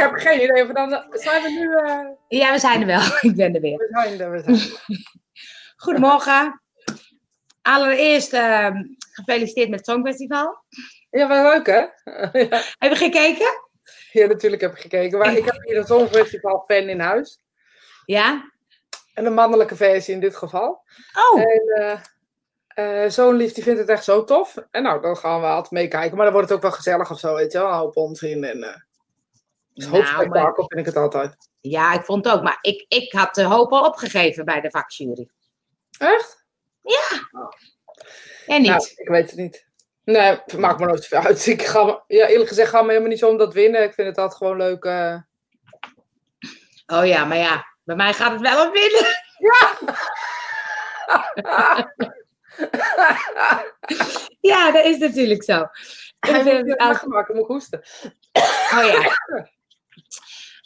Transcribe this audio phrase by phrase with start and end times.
[0.00, 0.62] heb geen idee.
[0.62, 1.74] Of dan, zijn we nu...
[1.76, 2.06] eh,
[2.40, 3.00] Ja, we zijn er wel.
[3.30, 3.76] Ik ben er weer.
[3.78, 4.80] we zijn er, we zijn er.
[5.84, 6.62] Goedemorgen.
[7.62, 8.76] Allereerst ehm,
[9.12, 10.64] gefeliciteerd met het Songfestival.
[11.10, 11.80] Ja, wel leuk hè?
[12.48, 12.62] ja.
[12.78, 13.68] Heb je gekeken?
[14.12, 15.18] ja, natuurlijk heb ik gekeken.
[15.18, 17.40] Maar ik heb hier een Songfestival fan in huis.
[18.06, 18.50] Ja?
[19.14, 20.82] En een mannelijke versie in dit geval.
[21.32, 21.62] Oh, En
[22.74, 24.56] eh, eh, zo'n lief die vindt het echt zo tof.
[24.70, 26.14] En nou, dan gaan we altijd meekijken.
[26.16, 27.68] Maar dan wordt het ook wel gezellig of zo, weet je wel.
[27.68, 28.84] Een hoop onzin en...
[29.74, 31.36] het Nou, hoofdspectakel vind ik het altijd.
[31.60, 32.42] ja, ik vond het ook.
[32.42, 35.28] Maar ik, ik had de hoop al opgegeven bij de vakjury.
[35.98, 36.44] Echt?
[38.46, 38.70] En niet?
[38.70, 39.66] Nou, ik weet het niet.
[40.04, 41.46] Nee, het maakt me nooit zoveel uit.
[41.46, 43.82] Ik ga, ja, eerlijk gezegd ga me helemaal niet zo om dat winnen.
[43.82, 44.84] Ik vind het altijd gewoon leuk.
[44.84, 45.16] eh.
[46.86, 49.06] Oh ja, maar ja, bij mij gaat het wel om winnen.
[54.40, 55.66] Ja, dat is natuurlijk zo.
[56.20, 57.82] Hij Ik vind moet het maken, moet ik hoesten.
[58.72, 59.10] Oh ja.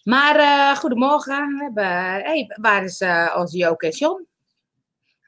[0.05, 1.49] Maar eh, goedemorgen.
[1.57, 1.85] We hebben,
[2.25, 4.27] hey, waar is eh, onze Joke en John?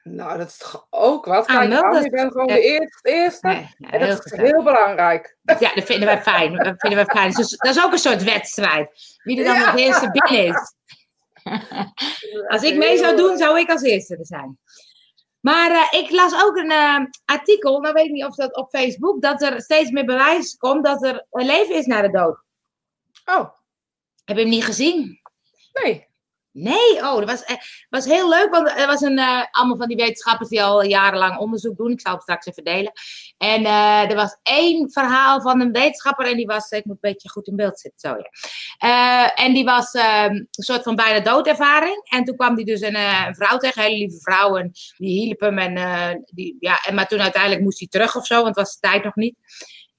[0.03, 1.47] Nou, dat is toch ook wat.
[1.47, 3.09] Ah, Kijk, dat- je bent gewoon de eerste.
[3.09, 3.47] eerste.
[3.47, 4.51] Nee, ja, en heel dat is gezellig.
[4.51, 5.37] heel belangrijk.
[5.59, 6.53] Ja, dat vinden wij fijn.
[6.55, 7.31] Dat vinden wij fijn.
[7.31, 9.17] Dus dat is ook een soort wedstrijd.
[9.23, 9.71] Wie er dan Ja.
[9.71, 10.73] het eerste binnen is.
[12.53, 14.59] Als ik mee zou doen, zou ik als eerste er zijn.
[15.39, 18.69] Maar eh, ik las ook een eh, artikel, nou weet ik niet of dat op
[18.69, 22.39] Facebook, dat er steeds meer bewijs komt dat er een leven is na de dood.
[23.25, 23.49] Oh,
[24.27, 25.19] Heb je hem niet gezien?
[25.83, 26.05] nee.
[26.51, 27.55] Nee, oh, dat was, eh,
[27.89, 31.37] was heel leuk, want er was een, eh, allemaal van die wetenschappers die al jarenlang
[31.37, 31.91] onderzoek doen.
[31.91, 32.91] Ik zal het straks even delen.
[33.37, 37.11] En eh, er was één verhaal van een wetenschapper en die was, ik moet een
[37.11, 39.35] beetje goed in beeld zitten, zo ja.
[39.35, 42.05] En die was ehm, een soort van bijna doodervaring.
[42.09, 45.21] En toen kwam die dus een, een vrouw tegen, een hele lieve vrouw, en die
[45.21, 45.57] hielp hem.
[45.57, 48.73] En, die, ja, en, maar toen uiteindelijk moest hij terug of zo, want het was
[48.73, 49.35] de tijd nog niet.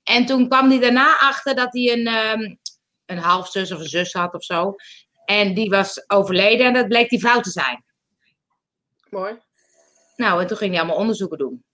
[0.02, 2.54] En toen kwam hij daarna achter dat hij een, ehm,
[3.08, 4.74] een halfzus of een zus had of zo.
[5.24, 7.84] En die was overleden en dat bleek die vrouw te zijn.
[9.10, 9.38] Mooi.
[10.16, 11.64] Nou, en toen ging hij allemaal onderzoeken doen.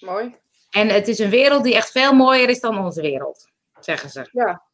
[0.00, 0.36] Mooi.
[0.70, 3.50] En het is een wereld die echt veel mooier is dan onze wereld,
[3.80, 4.28] zeggen ze.
[4.32, 4.66] Ja.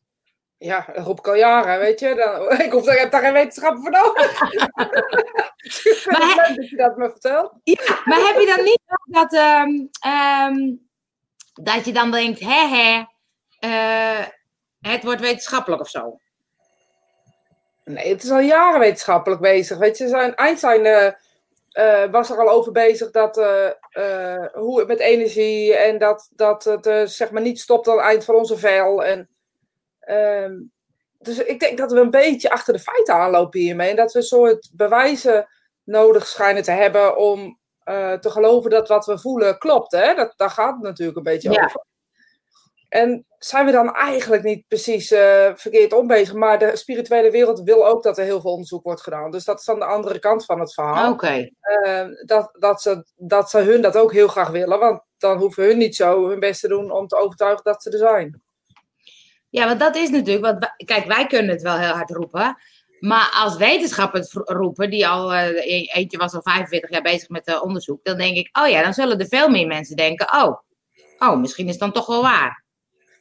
[0.58, 2.14] Ja, dat roep ik al jaren, weet je.
[2.14, 4.40] Dan, ik hoef daar, heb daar geen wetenschapper voor nodig.
[6.06, 7.52] Maar leuk dat je dat me vertelt.
[8.04, 9.70] Maar heb je dan niet dat, ehm,
[10.00, 10.74] ehm,
[11.52, 13.04] dat je dan denkt, hè hè,
[13.58, 14.26] eh,
[14.92, 16.18] het wordt wetenschappelijk of zo?
[17.84, 19.78] Nee, het is al jaren wetenschappelijk bezig.
[19.78, 21.12] Weet je, zijn, Einstein eh,
[21.70, 26.64] eh, was er al over bezig dat eh, hoe het met energie en dat, dat
[26.64, 29.04] het zeg maar niet stopt aan het eind van onze vel.
[29.04, 29.28] En,
[30.00, 30.52] ehm,
[31.18, 33.90] dus ik denk dat we een beetje achter de feiten aanlopen hiermee.
[33.90, 35.48] En dat we een soort bewijzen
[35.84, 37.58] nodig schijnen te hebben om
[38.20, 39.92] te geloven dat wat we voelen klopt.
[39.92, 40.14] Hè?
[40.14, 41.64] Dat, daar gaat het natuurlijk een beetje Ja.
[41.64, 41.84] over.
[42.94, 46.34] En zijn we dan eigenlijk niet precies eh, verkeerd om bezig?
[46.34, 49.30] Maar de spirituele wereld wil ook dat er heel veel onderzoek wordt gedaan.
[49.30, 51.12] Dus dat is dan de andere kant van het verhaal.
[51.12, 51.48] Oké.
[51.60, 54.78] Eh, dat, dat, ze, dat ze hun dat ook heel graag willen.
[54.78, 57.90] Want dan hoeven hun niet zo hun best te doen om te overtuigen dat ze
[57.90, 58.42] er zijn.
[59.48, 62.56] Ja, want dat is natuurlijk, want kijk, wij kunnen het wel heel hard roepen.
[63.00, 67.46] Maar als wetenschappers roepen, die al, eh, e- eentje was al 45 jaar bezig met
[67.46, 70.58] eh, onderzoek, dan denk ik, oh ja, dan zullen er veel meer mensen denken, oh,
[71.18, 72.63] oh, misschien is het dan toch wel waar.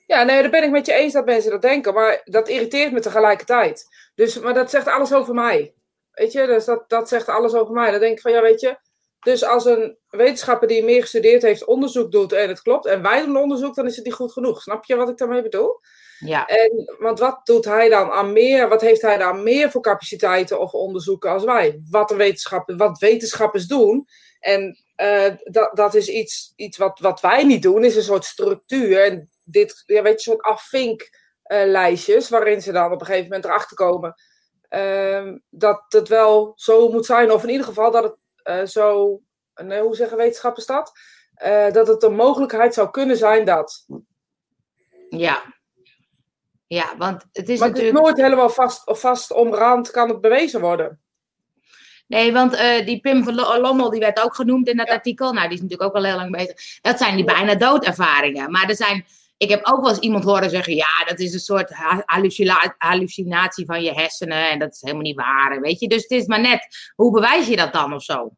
[0.05, 1.93] Ja, nee, daar ben ik met je eens dat mensen dat denken.
[1.93, 3.85] Maar dat irriteert me tegelijkertijd.
[4.15, 5.73] Dus, maar dat zegt alles over mij.
[6.11, 7.91] Weet je, dus dat, dat zegt alles over mij.
[7.91, 8.77] Dan denk ik van, ja, weet je.
[9.19, 12.85] Dus als een wetenschapper die meer gestudeerd heeft onderzoek doet en het klopt.
[12.85, 14.61] En wij doen onderzoek, dan is het niet goed genoeg.
[14.61, 15.79] Snap je wat ik daarmee bedoel?
[16.19, 18.69] Ja, En, want wat doet hij dan aan meer?
[18.69, 21.81] Wat heeft hij dan meer voor capaciteiten of onderzoeken als wij?
[21.89, 24.07] Wat, een wetenschapper, wat wetenschappers doen.
[24.39, 28.25] En eh, dat, dat is iets, iets wat, wat wij niet doen, is een soort
[28.25, 29.03] structuur.
[29.03, 33.77] En dit, ja, weet je, soort afvinklijstjes, waarin ze dan op een gegeven moment erachter
[33.77, 34.13] komen
[34.69, 37.31] ehm, dat het wel zo moet zijn.
[37.31, 39.19] Of in ieder geval dat het eh, zo,
[39.55, 40.91] nee, hoe zeggen wetenschappers dat?
[41.33, 43.85] Eh, dat het een mogelijkheid zou kunnen zijn dat.
[45.09, 45.61] ja.
[46.67, 47.93] Ja, want het is Maar het is natuurlijk...
[48.05, 51.01] nooit helemaal vast, vast omrand kan het bewezen worden.
[52.07, 54.93] Nee, want eh, die Pim van Lo- Lommel, die werd ook genoemd in dat Ja.
[54.93, 55.33] artikel.
[55.33, 56.79] Nou, die is natuurlijk ook al heel lang bezig.
[56.81, 58.51] Dat zijn die bijna doodervaringen.
[58.51, 59.05] Maar er zijn...
[59.37, 62.75] Ik heb ook wel eens iemand horen zeggen, ja, dat is een soort ha- hallucina-
[62.77, 65.87] hallucinatie van je hersenen en dat is helemaal niet waar, weet je.
[65.87, 68.29] Dus het is maar net, hoe bewijs je dat dan of zo?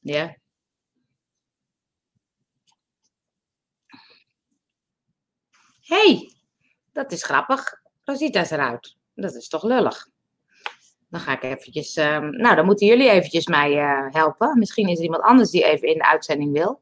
[0.00, 0.36] Ja.
[5.86, 6.32] hey,
[6.92, 7.82] dat is grappig.
[8.04, 8.96] Rosita is eruit.
[9.14, 10.08] Dat is toch lullig.
[11.16, 11.96] Dan ga ik eventjes...
[11.96, 14.58] ehm, nou, dan moeten jullie eventjes mij eh, helpen.
[14.58, 16.80] Misschien is er iemand anders die even in de uitzending wil.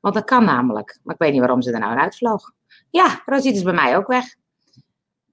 [0.00, 0.98] Want dat kan namelijk.
[1.02, 2.52] Maar ik weet niet waarom ze er nou uitvloog.
[2.90, 4.24] Ja, Rosita is bij mij ook weg.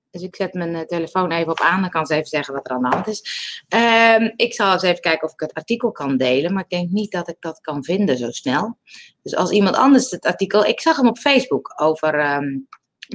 [0.09, 1.81] Dus ik zet mijn eh, telefoon even op aan.
[1.81, 3.23] Dan kan ze even zeggen wat er aan de hand is.
[3.67, 6.53] Ehm, ik zal eens even kijken of ik het artikel kan delen.
[6.53, 8.77] Maar ik denk niet dat ik dat kan vinden zo snel.
[9.21, 10.65] Dus als iemand anders het artikel.
[10.65, 12.57] Ik zag hem op Facebook over ehm,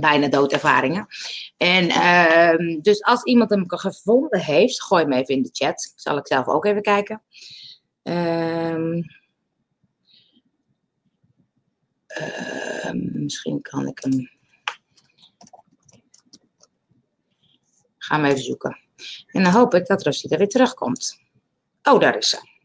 [0.00, 1.06] bijna doodervaringen.
[1.56, 5.93] En ehm, dus als iemand hem gevonden heeft, gooi hem even in de chat.
[5.96, 7.22] Zal ik zelf ook even kijken.
[13.12, 14.31] misschien kan ik hem.
[17.98, 18.78] Ga hem even zoeken.
[19.26, 21.20] En dan hoop ik dat Rosita weer terugkomt.
[21.82, 22.56] Oh, daar is ze.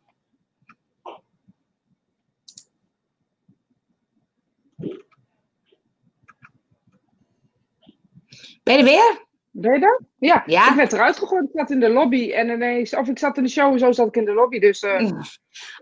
[8.72, 9.26] Ben je er weer?
[9.50, 10.02] Ben je er?
[10.18, 11.44] Ja, ja, ik werd eruit gegooid.
[11.44, 13.92] Ik zat in de lobby en ineens, of ik zat in de show en zo
[13.92, 14.60] zat ik in de lobby.
[14.60, 15.12] Dus, uh...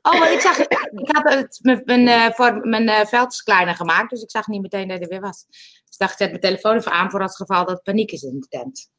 [0.02, 3.76] Oh, maar ik zag, ik had het, mijn, mijn, uh, voor, mijn uh, veld kleiner
[3.76, 5.46] gemaakt, dus ik zag niet meteen dat hij er weer was.
[5.50, 8.24] Dus ik dacht, ik zet mijn telefoon even aan voor het geval dat paniek is
[8.24, 8.90] in de tent.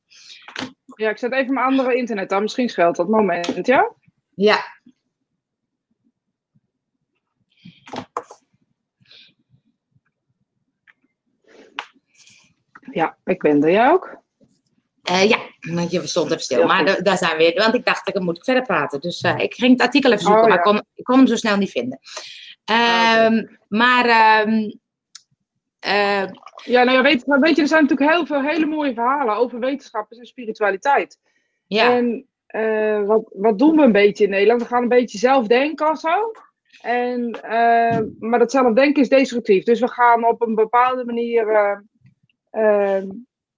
[0.95, 2.43] Ja, ik zet even mijn andere internet aan.
[2.43, 3.95] Misschien scheelt dat moment, ja?
[4.35, 4.65] Ja.
[12.81, 13.71] Ja, ik ben er.
[13.71, 14.19] Jij ook?
[15.11, 15.39] Uh, ja,
[15.75, 16.67] want je stond even stil.
[16.67, 17.55] maar daar zijn we weer.
[17.55, 19.01] Want ik dacht, dan moet ik verder praten.
[19.01, 20.55] Dus uh, ik ging het artikel even zoeken, oh, ja.
[20.55, 21.99] maar ik kon, ik kon, hem zo snel niet vinden.
[23.25, 24.05] Um, Maar
[24.47, 24.81] um,
[25.87, 26.25] uh,
[26.65, 29.59] ja, nou ja, weet, weet je, er zijn natuurlijk heel veel hele mooie verhalen over
[29.59, 31.19] wetenschappers en spiritualiteit.
[31.67, 31.97] Ja.
[31.97, 32.27] En
[33.07, 34.63] wat, wat doen we een beetje in Nederland?
[34.63, 36.33] We gaan een beetje zelf denken of zo.
[36.81, 37.39] En,
[38.19, 39.65] maar dat zelfdenken is destructief.
[39.65, 41.47] Dus we gaan op een bepaalde manier.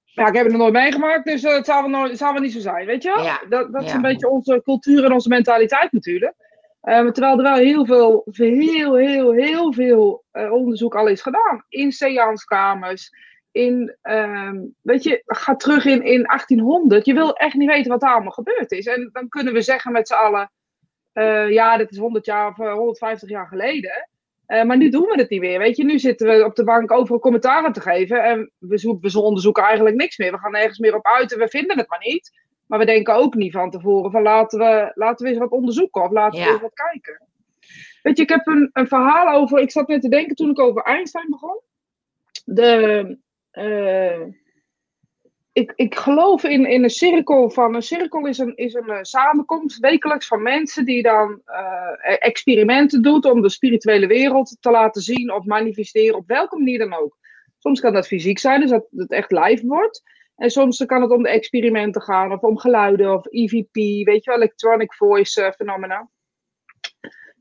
[0.04, 2.52] Ja, ik heb het nog nooit meegemaakt, dus het zal wel, nooit, zal wel niet
[2.52, 3.08] zo zijn, weet je?
[3.08, 3.40] Ja.
[3.48, 6.34] Dat, dat is een beetje onze cultuur en onze mentaliteit natuurlijk.
[6.82, 11.64] Uh, terwijl er wel heel veel, heel, heel, heel veel uh, onderzoek al is gedaan.
[11.68, 13.10] In seanskamers,
[13.50, 17.06] in, uh, weet je, ga terug in, in 1800.
[17.06, 18.86] Je wil echt niet weten wat daar allemaal gebeurd is.
[18.86, 20.52] En dan kunnen we zeggen met z'n allen,
[21.12, 24.08] uh, ja, dit is 100 jaar of 150 jaar geleden.
[24.46, 25.84] Maar nu doen we het niet meer, weet je.
[25.84, 28.24] Nu zitten we op de bank overal commentaren te geven.
[28.24, 30.32] En we, we onderzoeken eigenlijk niks meer.
[30.32, 32.30] We gaan nergens meer op uit en we vinden het maar niet.
[32.66, 36.02] Maar we denken ook niet van tevoren van laten we, laten we eens wat onderzoeken
[36.02, 37.26] of laten we eens wat kijken.
[38.02, 39.58] Weet je, ik heb een, een verhaal over.
[39.58, 41.60] Ik zat net te denken toen ik over Einstein begon.
[42.44, 43.18] De,
[43.52, 44.26] uh,
[45.52, 47.74] ik, ik geloof in, in een cirkel van.
[47.74, 53.02] Een cirkel is een, is een uh, samenkomst wekelijks van mensen die dan uh, experimenten
[53.02, 57.18] doet om de spirituele wereld te laten zien of manifesteren op welke manier dan ook.
[57.58, 60.02] Soms kan dat fysiek zijn, dus dat het echt live wordt.
[60.36, 63.74] En soms kan het om de experimenten gaan, of om geluiden, of EVP,
[64.06, 66.10] weet je wel, electronic voice uh, phenomena.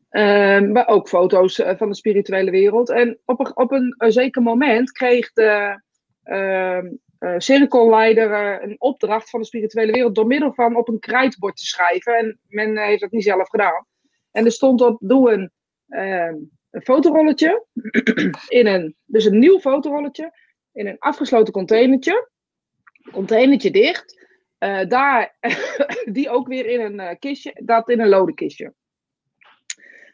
[0.10, 2.90] Um, maar ook foto's van de spirituele wereld.
[2.90, 5.82] En op een, op een, zeker moment kreeg de
[6.24, 11.58] uh, uh, cirkelleider een opdracht van de spirituele wereld door middel van op een krijtbord
[11.58, 12.14] te schrijven.
[12.14, 13.86] En men heeft dat niet zelf gedaan.
[14.32, 15.52] En er stond op: doe een,
[15.88, 16.36] ehm,
[16.70, 17.66] een fotorolletje
[18.60, 20.32] in een, dus een nieuw fotorolletje
[20.72, 22.30] in een afgesloten containertje
[23.12, 24.20] containertje dicht.
[24.88, 25.38] Daar,
[26.12, 28.74] die ook weer in een kistje, dat in een lode kistje.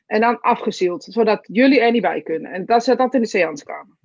[0.06, 2.51] En dan afgezield, zodat jullie er niet bij kunnen.
[2.51, 3.98] En dat zet dat in de seanskamer.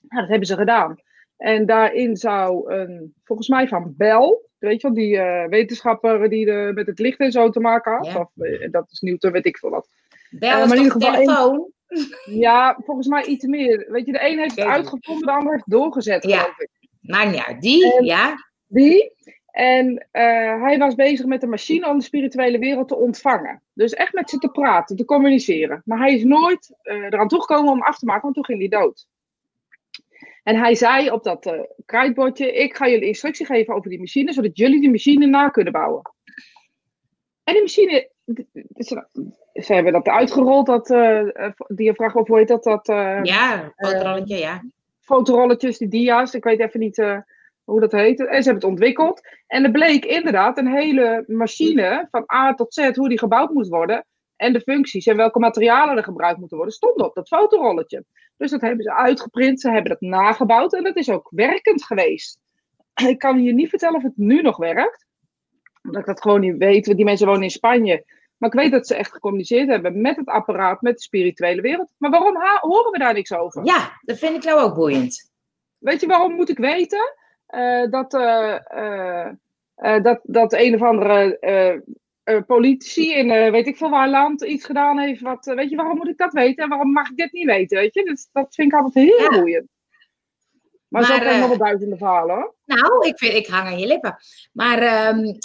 [0.00, 1.02] Nou, dat hebben ze gedaan.
[1.42, 6.44] En daarin zou een, volgens mij van Bell, weet je wel, die uh, wetenschapper die
[6.44, 8.16] de, met het licht en zo te maken had.
[8.16, 8.30] Of,
[8.70, 9.88] dat is nieuw, weet ik veel wat.
[10.30, 11.70] Bell is maar in ieder geval telefoon?
[12.24, 13.86] ja, volgens mij iets meer.
[13.88, 16.38] Weet je, de een heeft het uitgevonden, de ander heeft doorgezet, ja.
[16.38, 16.70] geloof ik.
[17.00, 17.60] Niet uit.
[17.60, 18.34] Die, ja.
[18.66, 19.12] Die.
[19.50, 23.62] En uh, hij was bezig met de machine om de spirituele wereld te ontvangen.
[23.72, 25.82] Dus echt met ze te praten, te communiceren.
[25.84, 28.80] Maar hij is nooit uh, eraan toegekomen om af te maken, want toen ging hij
[28.80, 29.06] dood.
[30.42, 34.32] En hij zei op dat uh, kruidbordje: Ik ga jullie instructie geven over die machine,
[34.32, 36.02] zodat jullie die machine na kunnen bouwen.
[37.44, 38.10] En die machine,
[39.52, 40.86] ze hebben dat uitgerold, dat
[41.66, 42.64] diafragma, of hoe heet dat?
[42.64, 42.86] dat
[43.22, 44.62] ja, fotorolletjes, ja.
[45.00, 47.22] Fotorolletjes, die dia's, ik weet even niet
[47.64, 48.20] hoe dat heet.
[48.20, 49.20] En ze hebben het ontwikkeld.
[49.46, 53.68] En er bleek inderdaad een hele machine van A tot Z, hoe die gebouwd moet
[53.68, 54.06] worden.
[54.42, 58.04] En de functies en welke materialen er gebruikt moeten worden, stond op dat fotorolletje.
[58.36, 62.38] Dus dat hebben ze uitgeprint, ze hebben dat nagebouwd en dat is ook werkend geweest.
[63.08, 65.06] Ik kan je niet vertellen of het nu nog werkt.
[65.82, 68.04] Omdat ik dat gewoon niet weet, want die mensen wonen in Spanje.
[68.36, 71.92] Maar ik weet dat ze echt gecommuniceerd hebben met het apparaat, met de spirituele wereld.
[71.98, 73.64] Maar waarom horen we daar niks over?
[73.64, 75.30] Ja, dat vind ik nou ook boeiend.
[75.78, 77.14] Weet je waarom moet ik weten?
[77.48, 79.28] uh, dat, uh,
[80.02, 81.38] dat, dat een of andere
[82.46, 85.20] politici in uh, weet ik veel waar land iets gedaan heeft.
[85.20, 87.78] Wat, weet je, waarom moet ik dat weten en waarom mag ik dit niet weten?
[87.78, 88.04] Weet je?
[88.04, 89.40] Dus, dat vind ik altijd heel ja.
[89.40, 89.68] boeiend.
[90.88, 92.54] Maar, maar zo zijn nog wel duizenden verhalen hoor.
[92.64, 94.16] Nou, ik, vind, ik hang aan je lippen.
[94.52, 95.24] Maar um,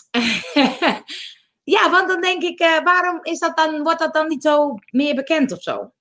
[1.76, 5.16] ja, want dan denk ik, waarom is dat dan, wordt dat dan niet zo meer
[5.16, 5.92] bekend of zo?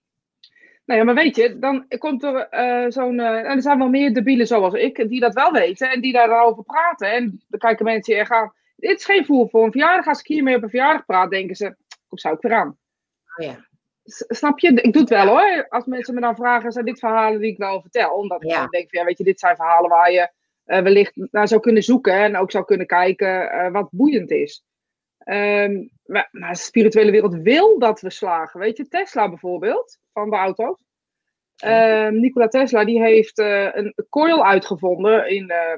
[0.86, 3.18] Nou ja, maar weet je, dan komt er uh, zo'n.
[3.18, 6.62] Uh, er zijn wel meer debielen zoals ik, die dat wel weten en die daarover
[6.62, 7.12] praten.
[7.12, 8.52] En dan kijken mensen hier gaan.
[8.76, 10.06] Dit is geen voer voor een verjaardag.
[10.06, 12.78] Als ik hiermee op een verjaardag praat, denken ze: hoe zou ik weer aan?
[13.36, 13.64] Oh ja.
[14.28, 14.72] Snap je?
[14.72, 15.66] Ik doe het wel hoor.
[15.68, 18.10] Als mensen me dan vragen, zijn dit verhalen die ik wel vertel?
[18.10, 18.64] Omdat ja.
[18.64, 20.30] ik denk van ja, weet je, dit zijn verhalen waar je
[20.66, 24.64] uh, wellicht naar zou kunnen zoeken en ook zou kunnen kijken wat boeiend is.
[25.24, 28.60] Um, maar, maar, de spirituele wereld wil dat we slagen.
[28.60, 30.84] Weet je, Tesla bijvoorbeeld, van de auto's.
[31.64, 35.76] Um, Nikola Tesla, die heeft uh, een coil uitgevonden in uh,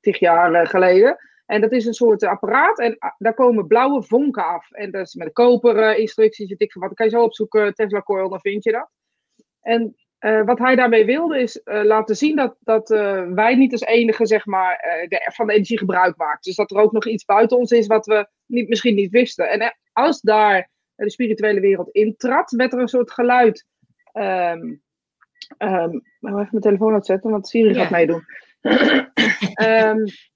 [0.00, 1.16] tig jaar geleden.
[1.52, 4.70] En dat is een soort apparaat en ah, daar komen blauwe vonken af.
[4.70, 6.90] En dat is met koper instructies, weet ik van wat.
[6.90, 8.90] Dan kan je zo opzoeken, Tesla coil, dan vind je dat.
[9.60, 13.72] En uh, wat hij daarmee wilde is uh, laten zien dat, dat uh, wij niet
[13.72, 14.76] als enige zeg maar,
[15.08, 16.40] de, van de energie gebruik maken.
[16.40, 19.50] Dus dat er ook nog iets buiten ons is wat we niet, misschien niet wisten.
[19.50, 23.66] En als daar de spirituele wereld intrad, werd er een soort geluid.
[24.12, 24.82] Um,
[25.58, 28.24] um, even mijn telefoon uitzetten, want Siri gaat meedoen.
[29.62, 30.04] um,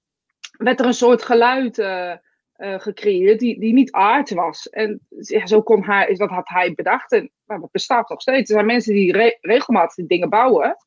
[0.57, 2.13] werd er een soort geluid uh,
[2.55, 4.69] gecreëerd die, die niet aard was.
[4.69, 7.11] En ja, zo kon hij, is dat had hij bedacht.
[7.11, 8.49] En nou, dat bestaat nog steeds.
[8.49, 10.77] Er zijn mensen die re regelmatig dingen bouwen.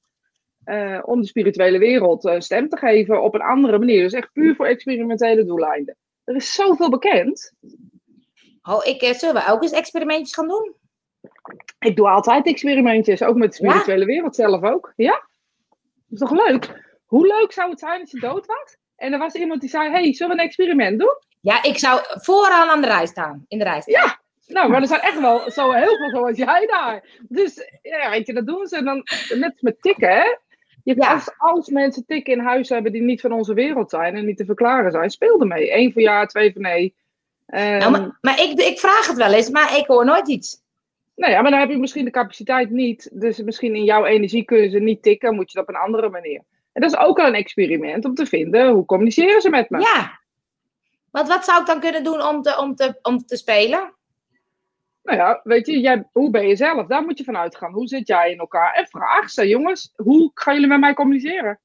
[0.64, 4.02] Uh, om de spirituele wereld stem te geven op een andere manier.
[4.02, 5.96] Dus echt puur voor experimentele doeleinden.
[6.24, 7.52] Er is zoveel bekend.
[8.62, 10.74] Oh, ik, zullen we ook eens experimentjes gaan doen?
[11.78, 14.92] Ik doe altijd experimentjes, ook met de spirituele wereld zelf ook.
[14.96, 15.28] Ja,
[15.68, 16.88] dat is toch leuk?
[17.04, 18.76] Hoe leuk zou het zijn als je dood was?
[19.00, 21.18] En er was iemand die zei: Hey, zullen we een experiment doen?
[21.40, 23.44] Ja, ik zou vooraan aan de rij staan.
[23.48, 24.02] In de rij staan.
[24.02, 27.04] Ja, nou, maar er zijn echt wel zo heel veel zoals jij daar.
[27.28, 29.02] Dus ja, weet je, dat doen ze dan
[29.34, 30.36] net met tikken, hè?
[30.84, 31.12] Je, ja.
[31.12, 34.36] als, als mensen tikken in huis hebben die niet van onze wereld zijn en niet
[34.36, 35.76] te verklaren zijn, speel ermee.
[35.76, 36.94] Eén voor ja, twee voor nee.
[37.46, 40.62] Um, nou, maar, maar ik, ik vraag het wel eens, maar ik hoor nooit iets.
[41.16, 43.10] Nou ja, maar dan heb je misschien de capaciteit niet.
[43.12, 46.08] Dus misschien in jouw energie kunnen ze niet tikken, moet je dat op een andere
[46.08, 46.42] manier.
[46.80, 49.80] En dat is ook al een experiment om te vinden hoe communiceren ze met me.
[49.80, 50.20] Ja,
[51.10, 53.94] want wat zou ik dan kunnen doen om te, om te, om te spelen?
[55.02, 56.86] Nou ja, weet je, jij, hoe ben je zelf?
[56.86, 57.72] Daar moet je vanuit gaan.
[57.72, 58.74] Hoe zit jij in elkaar?
[58.74, 61.60] En vraag ze, jongens, hoe gaan jullie met mij communiceren?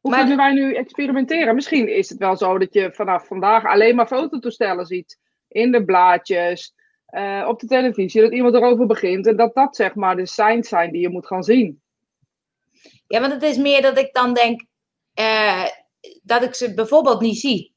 [0.00, 1.54] Hoe maar kunnen wij nu experimenteren?
[1.54, 5.18] Misschien is het wel zo dat je vanaf vandaag alleen maar fototoestellen ziet.
[5.48, 6.74] In de blaadjes,
[7.10, 9.26] uh, op de televisie, dat iemand erover begint.
[9.26, 11.81] En dat dat zeg maar de signs zijn die je moet gaan zien.
[13.12, 14.64] Ja, want het is meer dat ik dan denk
[15.20, 15.66] uh,
[16.22, 17.74] dat ik ze bijvoorbeeld niet zie.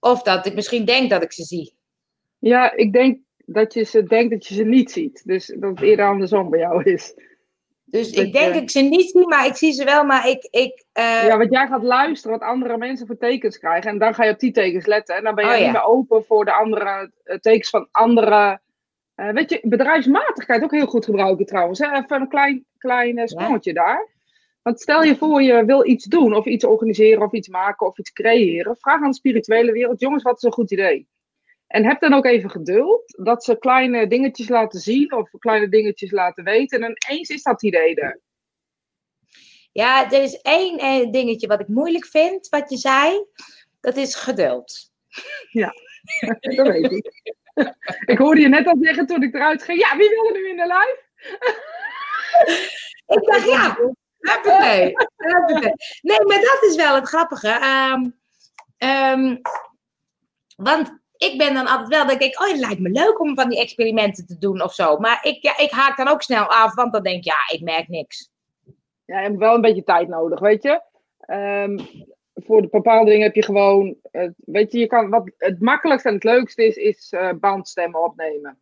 [0.00, 1.74] Of dat ik misschien denk dat ik ze zie.
[2.38, 5.22] Ja, ik denk dat je ze denkt dat je ze niet ziet.
[5.24, 7.14] Dus dat het eerder andersom bij jou is.
[7.84, 10.48] Dus ik denk dat ik ze niet zie, maar ik zie ze wel, maar ik...
[10.50, 11.26] ik uh...
[11.26, 13.90] Ja, want jij gaat luisteren wat andere mensen voor tekens krijgen.
[13.90, 15.16] En dan ga je op die tekens letten.
[15.16, 18.60] En dan ben je oh, niet meer open voor de andere uh, tekens van andere...
[19.16, 21.78] Uh, weet je, bedrijfsmatigheid ook heel goed gebruiken trouwens.
[21.78, 21.92] Hè?
[21.92, 23.82] Even een klein, klein sprongetje ja.
[23.84, 24.10] daar.
[24.62, 27.98] Want stel je voor, je wil iets doen, of iets organiseren, of iets maken, of
[27.98, 28.76] iets creëren.
[28.76, 31.08] Vraag aan de spirituele wereld, jongens, wat is een goed idee?
[31.66, 36.10] En heb dan ook even geduld dat ze kleine dingetjes laten zien, of kleine dingetjes
[36.10, 36.82] laten weten.
[36.82, 38.20] En ineens is dat idee er.
[39.72, 43.24] Ja, er is één eh, dingetje wat ik moeilijk vind, wat je zei.
[43.80, 44.90] Dat is geduld.
[45.50, 45.72] Ja,
[46.56, 47.34] dat weet ik.
[48.06, 49.80] ik hoorde je net al zeggen toen ik eruit ging.
[49.80, 51.00] Ja, wie wil er nu in de live?
[53.06, 53.76] Ik dacht, ja,
[54.18, 54.94] Huppatee.
[56.00, 57.60] Nee, maar dat is wel het grappige.
[57.92, 58.20] Um,
[58.88, 59.40] um,
[60.56, 63.34] want ik ben dan altijd wel, dat ik denk, oh, het lijkt me leuk om
[63.34, 64.96] van die experimenten te doen of zo.
[64.96, 67.60] Maar ik, ja, ik haak dan ook snel af, want dan denk ik, ja, ik
[67.60, 68.30] merk niks.
[69.04, 70.82] Ja, je hebt wel een beetje tijd nodig, weet je.
[71.26, 71.78] Um,
[72.34, 76.08] voor de bepaalde dingen heb je gewoon, uh, weet je, je kan, wat het makkelijkste
[76.08, 78.60] en het leukste is, is uh, bandstemmen opnemen.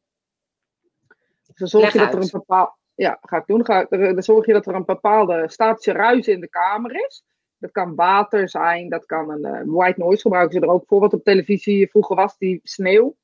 [1.47, 3.65] Dus dan zorg je dat er een bepaald, ja, ga ik doen.
[3.65, 7.25] Ga, dan zorg je dat er een bepaalde statische ruis in de kamer is.
[7.59, 11.01] Dat kan water zijn, dat kan een uh, white noise gebruiken ze er ook voor.
[11.01, 13.17] Wat op televisie vroeger was, die sneeuw.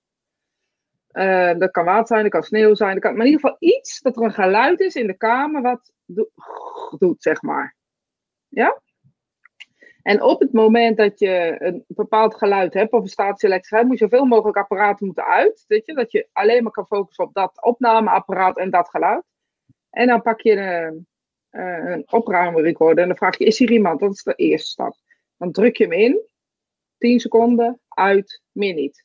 [1.12, 2.92] Uh, dat kan water zijn, dat kan sneeuw zijn.
[2.92, 5.62] Dat kan, maar in ieder geval iets dat er een geluid is in de kamer
[5.62, 6.28] wat do
[6.98, 7.76] doet, zeg maar.
[8.48, 8.80] Ja?
[10.02, 13.98] En op het moment dat je een bepaald geluid hebt of een statische elektriciteit, moet
[13.98, 15.64] je zoveel mogelijk apparaten moeten uit.
[15.68, 15.94] Weet je?
[15.94, 19.24] Dat je alleen maar kan focussen op dat opnameapparaat en dat geluid.
[19.96, 21.06] En dan pak je een,
[21.50, 24.00] uh, een opruimrecorder en dan vraag je, is hier iemand?
[24.00, 24.96] Dat is de eerste stap.
[25.36, 26.20] Dan druk je hem in,
[26.98, 29.04] 10 seconden, uit, meer niet.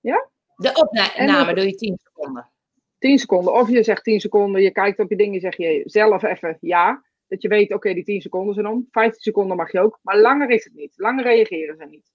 [0.00, 0.28] Ja?
[0.56, 2.50] De opname doe je 10 seconden.
[2.98, 3.54] 10 seconden.
[3.54, 7.04] Of je zegt 10 seconden, je kijkt op je dingen, zeg je zelf even ja.
[7.28, 8.88] Dat je weet, oké, die 10 seconden zijn om.
[8.90, 9.98] 15 seconden mag je ook.
[10.02, 10.92] Maar langer is het niet.
[10.96, 12.12] Langer reageren ze niet.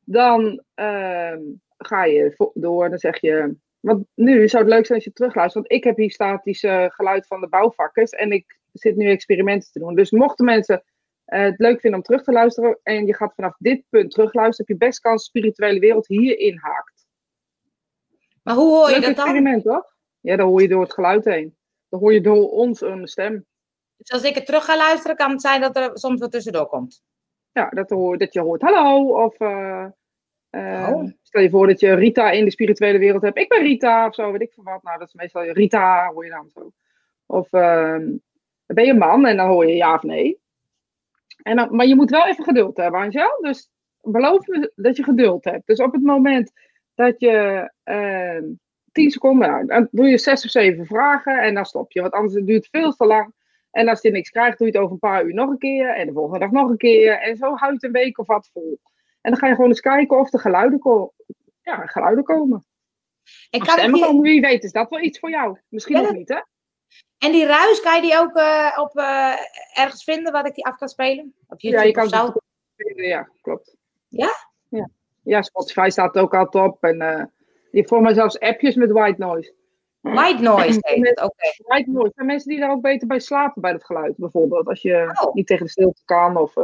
[0.00, 1.36] Dan uh,
[1.76, 3.56] ga je door, dan zeg je.
[3.86, 5.68] Want nu zou het leuk zijn als je terugluistert.
[5.68, 8.10] Want ik heb hier statisch uh, geluid van de bouwvakkers.
[8.10, 9.94] En ik zit nu experimenten te doen.
[9.94, 10.82] Dus mochten mensen
[11.26, 12.78] uh, het leuk vinden om terug te luisteren.
[12.82, 14.66] En je gaat vanaf dit punt terugluisteren.
[14.66, 17.06] Heb je best kans spirituele wereld hier inhaakt.
[18.42, 19.24] Maar hoe hoor je leuk dat dan?
[19.24, 19.94] experiment, toch?
[20.20, 21.56] Ja, dan hoor je door het geluid heen.
[21.88, 23.46] Dan hoor je door ons een stem.
[23.96, 26.66] Dus als ik het terug ga luisteren, kan het zijn dat er soms wat tussendoor
[26.66, 27.02] komt.
[27.52, 29.24] Ja, dat, hoor, dat je hoort hallo.
[29.24, 29.86] Of uh,
[30.56, 31.04] Oh.
[31.22, 33.38] stel je voor dat je Rita in de spirituele wereld hebt.
[33.38, 34.82] Ik ben Rita of zo, weet ik veel wat.
[34.82, 36.72] Nou, dat is meestal Rita, hoor je dan zo.
[37.26, 38.10] Of ehm,
[38.66, 40.38] ben je een man en dan hoor je ja of nee.
[41.42, 43.38] En dan, maar je moet wel even geduld hebben, Angel.
[43.40, 43.70] Dus
[44.00, 45.66] beloof me dat je geduld hebt.
[45.66, 46.52] Dus op het moment
[46.94, 48.44] dat je ehm
[48.96, 52.00] 10 seconden, nou, dan doe je zes of zeven vragen en dan stop je.
[52.00, 53.34] Want anders duurt het veel te lang.
[53.70, 55.94] En als je niks krijgt, doe je het over een paar uur nog een keer.
[55.94, 57.20] En de volgende dag nog een keer.
[57.20, 58.80] En zo houdt een week of wat vol.
[59.26, 61.12] En dan ga je gewoon eens kijken of er geluiden, ko
[61.62, 62.64] ja, geluiden komen.
[63.50, 65.58] En, kan stemmen die, komen, wie weet is dat wel iets voor jou.
[65.68, 66.40] Misschien Ja, ook niet, hè?
[67.18, 69.34] en die ruis, kan je die ook eh, op, eh,
[69.74, 71.34] ergens vinden waar ik die af kan spelen?
[71.48, 72.32] Op YouTube Ja, je kan of zo?
[72.76, 73.76] het Ja, klopt.
[74.08, 74.30] Ja?
[74.68, 74.88] Ja,
[75.22, 76.84] ja Spotify staat ook altijd op.
[76.84, 77.24] En eh
[77.70, 79.54] je hebt voor mij zelfs appjes met white noise.
[80.00, 81.52] White noise heet het, oké.
[81.56, 82.06] White noise.
[82.08, 84.66] Er zijn mensen die daar ook beter bij slapen bij dat geluid, bijvoorbeeld.
[84.68, 85.34] Als je Oh.
[85.34, 86.54] niet tegen de stilte kan of...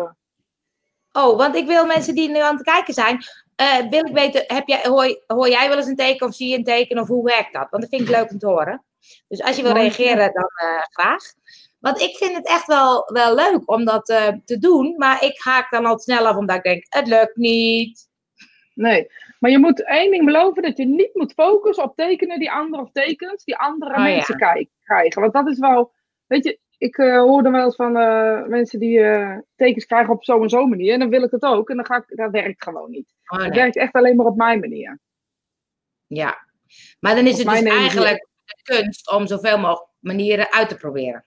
[1.12, 3.25] Oh, want ik wil mensen die nu aan het kijken zijn,
[3.57, 6.49] eh, wil ik weten, heb jij, hoor, hoor jij wel eens een teken of zie
[6.49, 7.66] je een teken of hoe werkt dat?
[7.71, 8.85] Want dat vind ik leuk om te horen.
[9.28, 11.23] Dus als je wil reageren, dan eh, graag.
[11.78, 15.40] Want ik vind het echt wel, wel leuk om dat eh, te doen, maar ik
[15.42, 18.11] haak dan al snel af omdat ik denk, het lukt niet.
[18.75, 19.07] Nee,
[19.38, 22.83] maar je moet één ding beloven: dat je niet moet focussen op tekenen die andere
[22.83, 24.02] of tekens die andere Oh, ja.
[24.02, 25.20] mensen kijk- krijgen.
[25.20, 25.92] Want dat is wel,
[26.27, 30.25] weet je, ik eh, hoorde wel eens van eh, mensen die eh, tekens krijgen op
[30.25, 30.92] zo en zo manier.
[30.92, 31.71] En dan wil ik het ook.
[31.71, 33.14] En dan ga ik, dat werkt gewoon niet.
[33.27, 33.59] Oh, Het nee.
[33.61, 34.99] werkt echt alleen maar op mijn manier.
[36.07, 36.47] Ja.
[37.01, 40.77] Maar dan is Op het dus eigenlijk de kunst om zoveel mogelijk manieren uit te
[40.77, 41.25] proberen.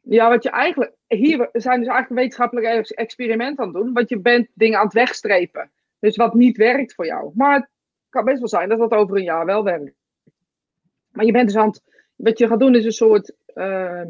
[0.00, 3.92] Ja, wat je eigenlijk, hier zijn dus eigenlijk wetenschappelijke ex- experimenten aan het doen.
[3.92, 5.70] Want je bent dingen aan het wegstrepen.
[5.98, 7.32] Dus wat niet werkt voor jou.
[7.34, 7.68] Maar het
[8.08, 9.94] kan best wel zijn dat dat over een jaar wel werkt.
[11.10, 11.82] Maar je bent dus aan het,
[12.22, 14.02] wat je gaat doen is een soort, eh,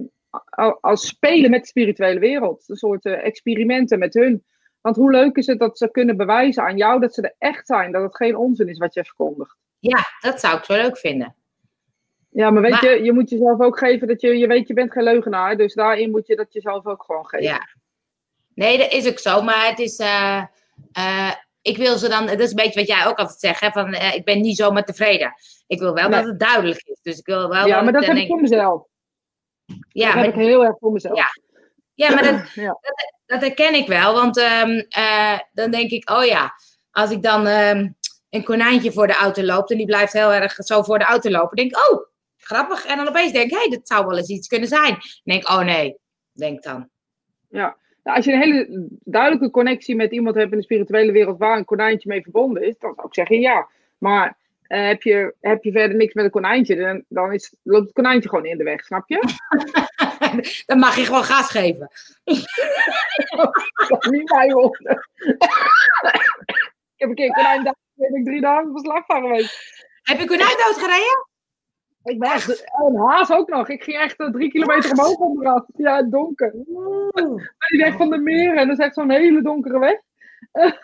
[0.51, 2.64] al- als spelen met de spirituele wereld.
[2.68, 4.44] Een soort eh, experimenten met hun.
[4.81, 7.66] Want hoe leuk is het dat ze kunnen bewijzen aan jou dat ze er echt
[7.66, 7.92] zijn.
[7.92, 9.57] Dat het geen onzin is wat je verkondigt.
[9.79, 11.35] Ja, dat zou ik zo leuk vinden.
[12.31, 14.75] Ja, maar weet Maar- je, je moet jezelf ook geven dat je, je weet, je
[14.75, 15.57] bent geen leugenaar.
[15.57, 17.46] Dus daarin moet je dat jezelf ook gewoon geven.
[17.46, 17.68] Ja.
[18.55, 19.98] Nee, dat is ook zo, maar het is.
[19.98, 20.42] eh,
[21.62, 23.94] ik wil ze dan, dat is een beetje wat jij ook altijd zegt, hè, van
[23.94, 25.35] eh, ik ben niet zomaar tevreden.
[25.66, 26.20] Ik wil wel Nee.
[26.20, 27.01] dat het duidelijk is.
[27.03, 27.66] Dus ik wil wel.
[27.66, 28.87] Ja, dat maar dat heb ik voor mezelf.
[29.88, 31.16] ja, dat maar, heb ik heel erg voor mezelf.
[31.16, 31.27] Ja.
[31.94, 32.79] ja, maar dat, Ja.
[33.27, 34.14] dat herken ik wel.
[34.14, 36.53] Want ehm, eh, dan denk ik, oh ja,
[36.90, 37.88] als ik dan ehm,
[38.31, 41.31] een konijntje voor de auto loopt en die blijft heel erg zo voor de auto
[41.31, 42.85] lopen, denk ik, oh, grappig.
[42.85, 44.92] En dan opeens denk ik, hé, hey, dat zou wel eens iets kunnen zijn.
[44.92, 45.96] Dan denk ik, oh nee,
[46.33, 46.90] denk dan.
[47.48, 47.77] Ja.
[48.03, 51.57] Nou, als je een hele duidelijke connectie met iemand hebt in de spirituele wereld waar
[51.57, 53.69] een konijntje mee verbonden is, dan zou ik zeggen ja.
[53.99, 57.85] Maar eh, heb, je, heb je verder niks met een konijntje, dan, dan is, loopt
[57.85, 59.19] het konijntje gewoon in de weg, snap je?
[60.67, 61.91] dan mag je gewoon gas geven.
[63.88, 64.79] Dat is niet mij hoor.
[66.95, 69.87] ik heb een keer een konijn daar ben ik drie dagen op beslag van geweest.
[70.03, 71.31] Heb je konijn doodgereden?
[72.05, 73.69] Ik ben echt, een haas ook nog.
[73.69, 75.65] Ik ging echt eh, drie kilometer omhoog onderaf.
[75.77, 76.53] Ja, het donker.
[77.69, 80.01] Die weg van de meren en dat is echt zo'n hele donkere weg.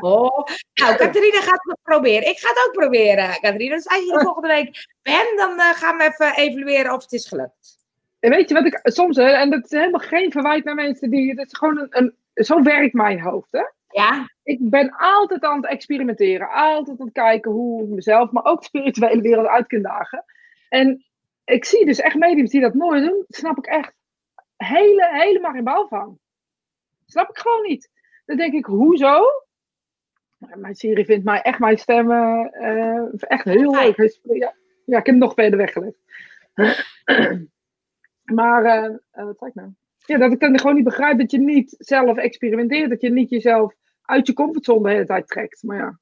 [0.00, 0.46] Oh.
[0.74, 2.28] Nou, Catharina gaat het proberen.
[2.28, 3.74] Ik ga het ook proberen, Catharina.
[3.74, 7.12] Dus als je er volgende week bent, dan eh, gaan we even evalueren of het
[7.12, 7.78] is gelukt.
[8.20, 11.10] En weet je wat ik soms, hè, en dat is helemaal geen verwijt naar mensen
[11.10, 13.62] die, dat is gewoon een, een zo werkt mijn hoofd, hè.
[13.92, 14.30] Ja?
[14.42, 18.58] Ik ben altijd aan het experimenteren, altijd aan het kijken hoe ik mezelf, maar ook
[18.58, 20.24] de spirituele wereld uit kan dagen.
[20.68, 21.04] En
[21.44, 23.92] ik zie dus echt mediums die dat nooit doen, snap ik echt
[24.56, 26.18] hele, helemaal geen bouw van.
[27.06, 27.90] Snap ik gewoon niet.
[28.26, 29.24] Dan denk ik, hoezo?
[30.38, 34.18] Mijn Siri vindt mij echt mijn stem eh, echt heel leuk.
[34.22, 35.98] Ja, ja, ik heb hem nog verder weggelegd.
[38.38, 39.68] maar, eh, eh, wat zei ik nou?
[40.04, 42.90] Ja, dat ik dan gewoon niet begrijp dat je niet zelf experimenteert.
[42.90, 45.62] Dat je niet jezelf uit je comfortzone de hele tijd trekt.
[45.62, 45.98] Maar ja,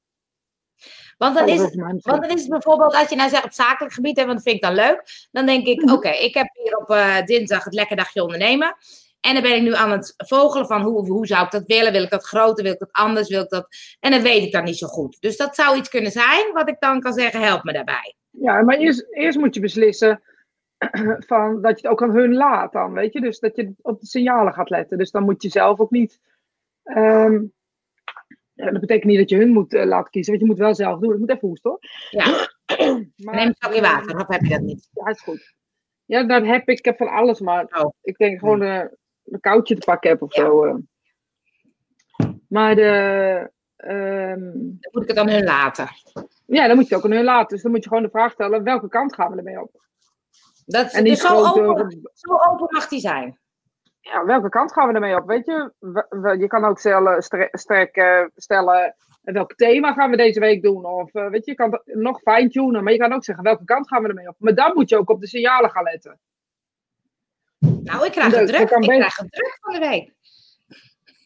[1.17, 4.17] Want dan, is, want dan is het bijvoorbeeld, als je nou zegt op zakelijk gebied,
[4.17, 5.27] hè, want dat vind ik dan leuk.
[5.31, 5.93] Dan denk ik, Mhm.
[5.93, 8.75] oké, ik heb hier op eh, dinsdag het lekker dagje ondernemen.
[9.19, 11.91] En dan ben ik nu aan het vogelen van hoe, hoe zou ik dat willen?
[11.91, 12.63] Wil ik dat groter?
[12.63, 13.29] Wil ik dat anders?
[13.29, 13.67] Wil ik dat...
[13.99, 15.17] En dat weet ik dan niet zo goed.
[15.19, 18.15] Dus dat zou iets kunnen zijn wat ik dan kan zeggen, help me daarbij.
[18.29, 20.21] Ja, maar eerst, eerst moet je beslissen
[21.27, 23.21] van dat je het ook aan hun laat dan, weet je.
[23.21, 24.97] Dus dat je op de signalen gaat letten.
[24.97, 26.19] Dus dan moet je zelf ook niet...
[26.83, 27.43] ehm,
[28.65, 30.75] ja, dat betekent niet dat je hun moet eh, laten kiezen, want je moet wel
[30.75, 31.13] zelf doen.
[31.13, 31.79] Ik moet even hoesten hoor.
[32.09, 32.25] Ja,
[33.25, 34.89] Maar, neem een zakje water, of heb je dat niet?
[34.93, 35.53] Ja, is goed.
[36.05, 36.77] Ja, dat heb ik.
[36.77, 37.93] Ik heb van alles, maar Oh.
[38.01, 38.85] ik denk gewoon eh,
[39.25, 40.45] een koudje te pakken heb of Ja.
[40.45, 40.63] zo.
[40.65, 40.75] eh.
[42.47, 45.87] Maar de, ehm, Dan moet ik het aan hun laten.
[46.45, 47.47] ja, dan moet je het ook aan hun laten.
[47.49, 49.85] Dus dan moet je gewoon de vraag stellen, welke kant gaan we ermee op?
[50.65, 51.27] Dat, En dus zo,
[52.13, 53.39] zo open mag die zijn.
[54.01, 55.27] Ja, welke kant gaan we ermee op?
[55.27, 55.73] Weet je,
[56.39, 57.23] je kan ook stellen,
[58.33, 60.85] stellen, welk thema gaan we deze week doen?
[60.85, 63.87] Of eh, weet je, je kan nog fine-tunen, maar je kan ook zeggen, welke kant
[63.87, 64.35] gaan we ermee op?
[64.37, 66.19] Maar dan moet je ook op de signalen gaan letten.
[67.59, 68.69] Nou, ik krijg het dat druk.
[68.69, 68.89] Ik best.
[68.89, 70.13] krijg het druk van de week.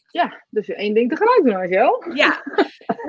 [0.08, 2.04] Ja, dus één ding tegelijk doen, Angel.
[2.14, 2.44] Ja,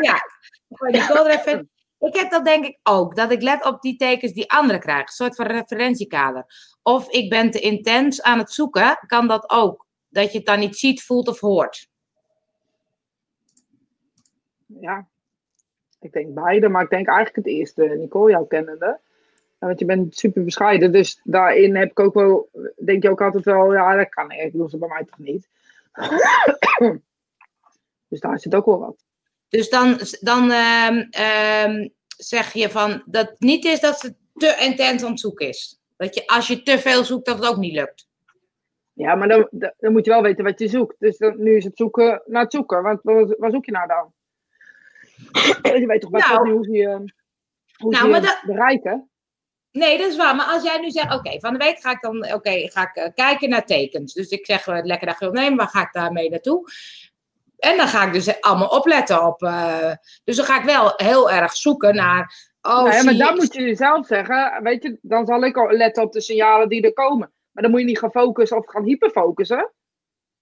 [0.01, 0.21] ja.
[0.69, 1.71] Gooi Nicole er even.
[1.99, 3.17] Ik heb dat denk ik ook.
[3.17, 5.07] Dat ik let op die tekens die anderen krijgen.
[5.07, 6.45] Een soort van referentiekader.
[6.83, 8.99] Of ik ben te intens aan het zoeken.
[9.07, 9.87] Kan dat ook.
[10.09, 11.89] Dat je het dan niet ziet, voelt of hoort.
[14.67, 15.09] Ja,
[16.01, 19.01] ik denk beide, maar ik denk eigenlijk het eerste, Nicole, jou kennende.
[19.59, 22.49] Want je bent super bescheiden, dus daarin heb ik ook wel,
[22.85, 25.49] denk je ook altijd wel, ja, dat kan ik, ze bij mij toch niet.
[28.09, 29.06] dus daar zit ook wel wat.
[29.57, 34.57] Dus dan, dan ehm, ehm, zeg je van dat het niet is dat ze te
[34.61, 35.81] intens aan het zoeken is.
[35.97, 38.09] Dat je als je te veel zoekt, dat het ook niet lukt.
[38.92, 40.95] Ja, maar dan, dan moet je wel weten wat je zoekt.
[40.99, 42.83] Dus dan, nu is het zoeken naar het zoeken.
[42.83, 44.12] Want wat, waar zoek je naar dan?
[45.81, 46.42] je weet toch best Nou.
[46.42, 47.12] wel hoe je,
[47.77, 49.11] hoe Nou, je dat- bereiken?
[49.71, 50.37] Nee, dat is waar.
[50.37, 52.97] Maar als jij nu zegt, oké, van de week ga ik dan oké, ga ik,
[52.97, 54.12] eh, kijken naar tekens.
[54.12, 56.69] Dus ik zeg, uh, lekker dag nemen, waar ga ik daarmee naartoe?
[57.57, 59.42] En dan ga ik dus allemaal opletten op.
[59.42, 59.92] eh,
[60.25, 62.55] dus dan ga ik wel heel erg zoeken naar.
[62.62, 66.03] Oh, Nou ja, maar dan moet je zelf zeggen, weet je, dan zal ik letten
[66.03, 67.33] op de signalen die er komen.
[67.51, 69.73] Maar dan moet je niet gaan focussen of gaan hyperfocussen.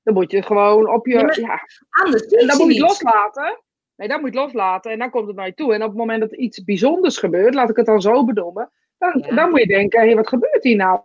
[0.03, 3.59] Dan moet je gewoon op je, Ja, anders en dan moet je het loslaten.
[3.97, 5.75] Nee, dan moet je het loslaten en dan komt het naar je toe.
[5.75, 9.25] En op het moment dat iets bijzonders gebeurt, laat ik het dan zo benoemen, dan,
[9.29, 9.35] Ja.
[9.35, 11.01] dan moet je denken, hé, wat gebeurt hier nou?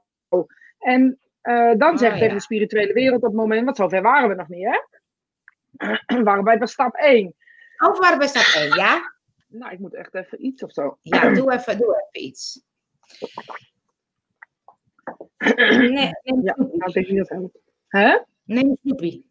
[0.79, 2.33] En eh, dan Ah, zeg ik tegen ja.
[2.33, 4.79] de spirituele wereld op het moment, want zover waren we nog niet, hè?
[6.17, 7.35] We waren bij stap 1.
[7.77, 9.13] Of waar bij stap 1, ja?
[9.47, 10.97] Nou, ik moet echt even iets of zo.
[11.01, 12.61] Ja, doe even, doe even iets.
[15.77, 16.77] Nee, neem een Ja, snoepie.
[16.77, 17.61] nou, ik niet dat.
[17.87, 18.17] Hè?
[18.45, 19.29] Een snoepie.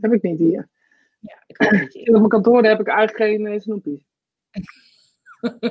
[0.00, 0.68] Heb ik niet hier.
[1.20, 2.08] Ja, ik ook niet.
[2.08, 4.00] Op mijn kantoor heb ik eigenlijk geen eh, snoepjes.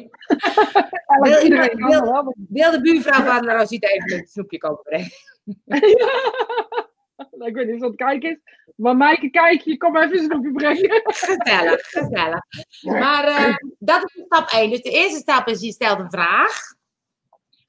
[1.22, 5.10] Wil iedereen wil- Wil de buurvrouw van Rosita even een snoepje kopen brengen?
[7.48, 8.38] Ik weet niet of het kijken is.
[8.76, 11.02] Maar Maaike, kijk, je kom even een snoepje brengen.
[11.04, 12.42] Gezellig, gezellig.
[12.82, 14.70] Maar eh, dat is stap 1.
[14.70, 16.60] Dus de eerste stap is, je stelt een vraag.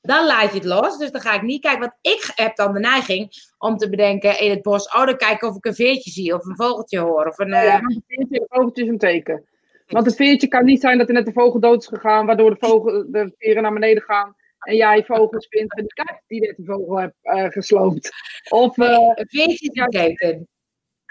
[0.00, 0.98] Dan laat je het los.
[0.98, 1.80] Dus dan ga ik niet kijken.
[1.80, 3.28] Want ik heb dan de neiging
[3.58, 4.86] om te bedenken in het bos.
[4.94, 6.34] Oh, dan kijken of ik een veertje zie.
[6.34, 7.26] Of een vogeltje hoor.
[7.26, 7.52] Of een...
[7.52, 9.44] eh, Ja, een veertje en een vogeltje is een teken.
[9.86, 12.50] Want een veertje kan niet zijn dat er net de vogel dood is gegaan, waardoor
[12.50, 14.36] de, vogel, de veren naar beneden gaan.
[14.62, 18.10] En jij vogels vindt van kijk, die net die vogel heb eh, gesloopt.
[18.48, 20.48] Of eh, een veertje is een teken.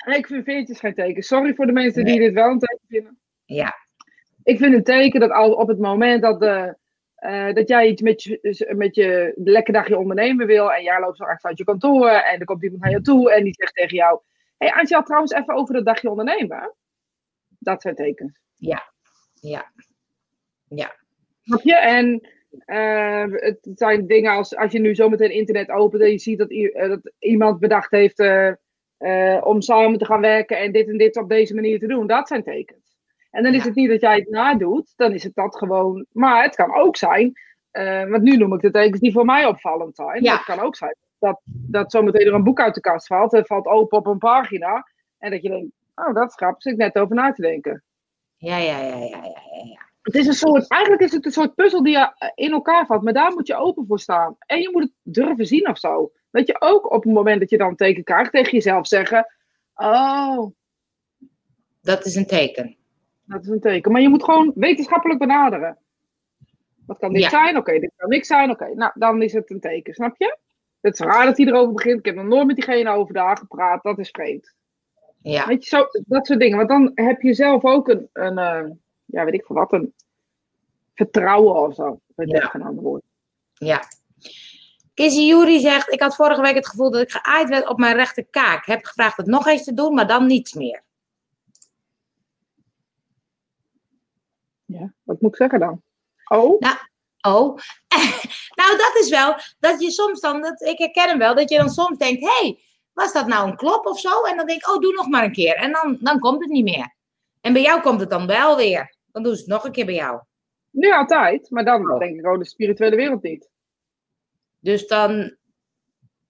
[0.06, 1.24] ik vind veertjes geen teken.
[1.24, 3.20] Sorry voor de mensen die dit wel een teken vinden.
[3.46, 3.76] Ja.
[4.44, 6.78] Ik vind een teken dat al op het moment dat, de,
[7.16, 10.74] eh, dat jij iets met je, met je lekker dagje ondernemen wil.
[10.74, 12.10] En jij loopt zo echt uit je kantoor.
[12.10, 14.20] En er komt iemand naar je toe en die zegt tegen jou.
[14.58, 16.76] Hé hey, Angel, trouwens even over dat dagje ondernemen.
[17.60, 18.40] Dat zijn tekens.
[18.56, 18.92] Ja.
[19.34, 19.72] Ja.
[20.68, 20.96] Ja.
[21.42, 21.76] Snap je?
[21.76, 22.28] En
[22.66, 26.50] eh, het zijn dingen als als je nu zometeen internet opent en je ziet dat,
[26.50, 31.18] eh, dat iemand bedacht heeft eh, om samen te gaan werken en dit en dit
[31.18, 32.08] op deze manier te doen.
[32.08, 33.00] Dat zijn tekens.
[33.32, 36.06] En dan is het niet dat jij het nadoet, dan is het dat gewoon.
[36.12, 37.34] Maar het kan ook zijn,
[38.10, 40.24] want nu noem ik de tekens die voor mij opvallend zijn.
[40.24, 40.34] Ja.
[40.34, 43.48] Het kan ook zijn dat, dat zometeen er een boek uit de kast valt, het
[43.48, 44.88] valt open op een pagina.
[45.18, 47.84] En dat je denkt, oh dat is grappig, zit ik net over na te denken.
[48.36, 49.91] Ja, ja, ja, ja, ja, ja.
[50.02, 52.86] Het is een soort, eigenlijk is het een soort puzzel die je eh, in elkaar
[52.86, 54.36] valt, maar daar moet je open voor staan.
[54.46, 56.12] En je moet het durven zien of zo.
[56.32, 59.34] Dat je ook op het moment dat je dan een teken krijgt, tegen jezelf zeggen:
[59.76, 60.46] Oh,
[61.82, 62.76] Dat is een teken.
[63.26, 63.92] dat is een teken.
[63.92, 65.78] Maar je moet gewoon wetenschappelijk benaderen.
[66.86, 67.30] Wat kan dit Ja.
[67.30, 67.58] zijn?
[67.58, 68.50] Oké, dit kan niks zijn.
[68.50, 70.38] Oké, nou dan is het een teken, snap je?
[70.82, 72.00] Het is raar dat hij erover begint.
[72.00, 73.84] Ik heb nog nooit met diegene overdag gepraat.
[73.84, 74.54] Dat is vreemd.
[75.22, 75.48] Ja.
[75.48, 76.58] Weet je, zo, dat soort dingen.
[76.58, 78.64] Want dan heb je zelf ook een, een eh,
[79.12, 79.94] ja, weet ik veel wat, een
[80.94, 82.00] vertrouwen of zo.
[82.16, 82.48] Weet Ja.
[82.48, 83.04] geen ander woord.
[83.54, 83.84] Ja.
[84.94, 87.96] Kizzy Jury zegt, ik had vorige week het gevoel dat ik geaaid werd op mijn
[87.96, 88.66] rechterkaak.
[88.66, 90.84] Heb gevraagd het nog eens te doen, maar dan niets meer.
[94.66, 95.82] Ja, wat moet ik zeggen dan?
[96.28, 96.60] Oh?
[96.60, 96.76] Nou,
[97.22, 97.58] oh.
[98.60, 101.58] nou, dat is wel, dat je soms dan, dat, ik herken hem wel, dat je
[101.58, 102.60] dan soms denkt, hé, hey,
[102.94, 104.24] was dat nou een klop of zo?
[104.24, 105.56] En dan denk ik, oh, doe nog maar een keer.
[105.56, 106.96] En dan, dan komt het niet meer.
[107.42, 108.96] En bij jou komt het dan wel weer.
[109.12, 110.22] Dan doen ze het nog een keer bij jou.
[110.70, 113.50] Nu altijd, maar dan denk ik, oh, de spirituele wereld niet.
[114.60, 115.36] Dus dan.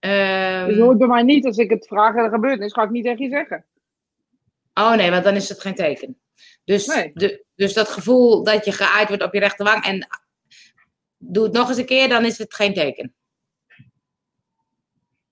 [0.00, 2.90] Dus hoort bij mij niet, als ik het vraag en er gebeurt niks, ga ik
[2.90, 3.64] niet tegen je zeggen.
[4.74, 6.18] Oh nee, want dan is het geen teken.
[6.64, 7.10] Dus, Nee.
[7.14, 10.06] de, dus dat gevoel dat je geaaid wordt op je rechterwang en
[11.18, 13.14] doe het nog eens een keer, dan is het geen teken.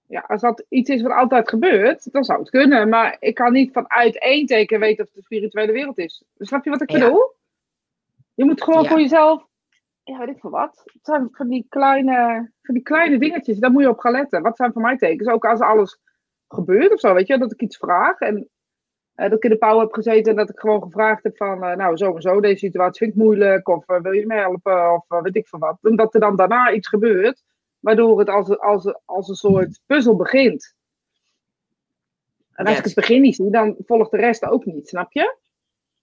[0.06, 2.88] Ja, als dat iets is wat altijd gebeurt, dan zou het kunnen.
[2.88, 6.22] Maar ik kan niet vanuit één teken weten of het de spirituele wereld is.
[6.38, 6.98] Snap je wat ik Ja.
[6.98, 7.32] bedoel?
[8.40, 8.88] Je moet gewoon Ja.
[8.88, 9.46] voor jezelf,
[10.03, 10.83] ja, weet ik veel wat.
[10.85, 14.42] Het zijn van die, kleine, van die kleine dingetjes, daar moet je op gaan letten.
[14.42, 15.29] Wat zijn voor mij tekens?
[15.29, 16.00] Ook als alles
[16.48, 18.18] gebeurt of zo, weet je, dat ik iets vraag.
[18.18, 18.48] En
[19.14, 21.64] eh, dat ik in de pauw heb gezeten en dat ik gewoon gevraagd heb van,
[21.64, 23.68] eh, nou, zo en zo, deze situatie vind ik moeilijk.
[23.68, 24.92] Of eh, wil je me helpen?
[24.92, 25.79] Of weet ik veel wat.
[25.83, 27.42] En dat er dan daarna iets gebeurt,
[27.81, 30.74] waardoor het als, als, als een soort puzzel begint.
[32.53, 35.37] En als ik het begin niet zie, dan volgt de rest ook niet, snap je?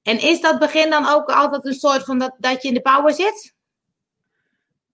[0.07, 2.81] En is dat begin dan ook altijd een soort van dat, dat je in de
[2.81, 3.55] power zit?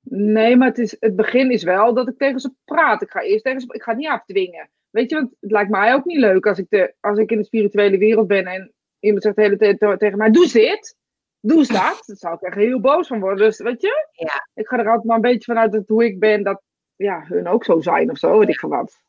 [0.02, 3.02] Nee, maar het, is, het begin is wel dat ik tegen ze praat.
[3.02, 4.70] Ik ga eerst tegen ze, ik ga het niet afdwingen.
[4.90, 7.38] Weet je, want het lijkt mij ook niet leuk als ik, de, als ik in
[7.38, 10.98] de spirituele wereld ben en iemand zegt de hele tijd te- tegen mij, doe dit,
[11.40, 12.04] doe dat.
[12.08, 13.46] Dan zou ik echt heel boos van worden.
[13.46, 14.48] Dus weet je, Ja.
[14.54, 16.62] ik ga er altijd maar een beetje vanuit dat hoe ik ben, dat
[16.96, 19.00] ja, hun ook zo zijn of zo, weet ik veel wat.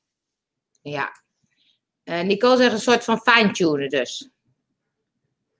[0.83, 1.11] Ja.
[2.03, 4.31] Eh, Nicole zegt een soort van fine-tunen dus.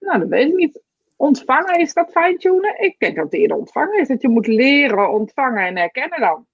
[0.05, 0.83] Nou, dat weet ik niet.
[1.17, 2.83] Ontvangen, is dat fine-tunen?
[2.83, 4.09] Ik denk dat het eerder ontvangen is.
[4.09, 6.47] Dat je moet leren, ontvangen en herkennen dan.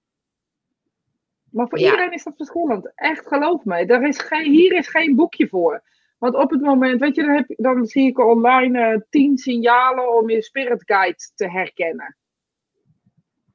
[1.51, 1.85] Maar voor Ja.
[1.85, 2.91] iedereen is dat verschillend.
[2.95, 3.75] Echt, geloof me.
[3.85, 5.81] Er is geen, hier is geen boekje voor.
[6.17, 10.17] Want op het moment, weet je, dan, heb, dan zie ik online eh, tien signalen
[10.17, 12.17] om je spirit guide te herkennen.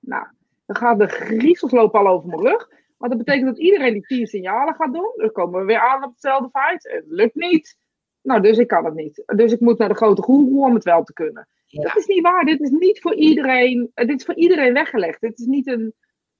[0.01, 0.27] Nou,
[0.67, 2.69] dan gaat de griezels lopen al over mijn rug.
[2.99, 5.13] Want dat betekent dat iedereen die tien signalen gaat doen.
[5.17, 6.83] Dan komen we weer aan op hetzelfde feit.
[6.93, 7.79] Het lukt niet.
[8.27, 9.23] Nou, dus ik kan het niet.
[9.27, 11.49] Dus ik moet naar de grote goeroe om het wel te kunnen.
[11.67, 11.83] Ja.
[11.83, 12.45] Dat is niet waar.
[12.45, 13.91] Dit is niet voor iedereen.
[13.95, 15.21] eh, Dit is voor iedereen weggelegd.
[15.21, 15.95] Dit is niet een,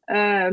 [0.05, 0.51] eh,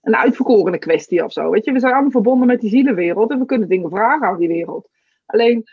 [0.00, 1.50] een uitverkorene kwestie of zo.
[1.50, 4.38] Weet je, we zijn allemaal verbonden met die zielenwereld en we kunnen dingen vragen aan
[4.38, 4.88] die wereld.
[5.26, 5.64] Alleen,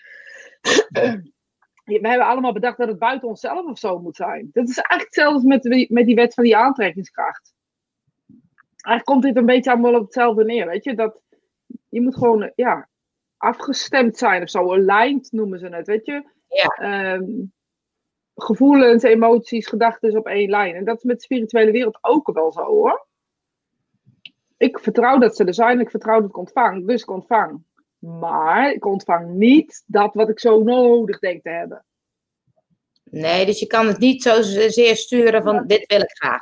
[1.84, 4.49] we hebben allemaal bedacht dat het buiten onszelf of zo moet zijn.
[4.54, 7.54] Dat is eigenlijk hetzelfde met, die- met die wet van die aantrekkingskracht.
[8.78, 10.67] Eigenlijk komt dit een beetje allemaal op hetzelfde neer.
[10.67, 11.21] Weet je, dat
[11.89, 12.89] je moet gewoon, ja,
[13.43, 14.71] afgestemd zijn of zo.
[14.71, 16.23] Aligned noemen ze het, weet je.
[16.47, 16.65] Ja.
[16.65, 17.45] Ehm,
[18.36, 20.75] gevoelens, emoties, gedachten op één lijn.
[20.75, 23.08] En dat is met de spirituele wereld ook wel zo hoor.
[24.58, 27.63] Ik vertrouw dat ze er zijn, ik vertrouw dat ik ontvang, dus ik ontvang.
[27.99, 31.86] Maar ik ontvang niet dat wat ik zo nodig denk te hebben.
[33.03, 36.41] Nee, dus je kan het niet zo zeer sturen van dit wil ik graag.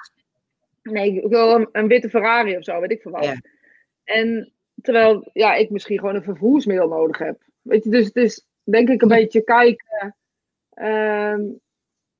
[0.82, 3.24] Nee, ik wil een, een witte Ferrari of zo, weet ik veel wat.
[3.24, 3.42] Ja.
[4.04, 7.42] En terwijl ja, ik misschien gewoon een vervoersmiddel nodig heb.
[7.62, 10.16] Weet je, dus het is denk ik een beetje kijken.
[10.70, 11.42] ehm,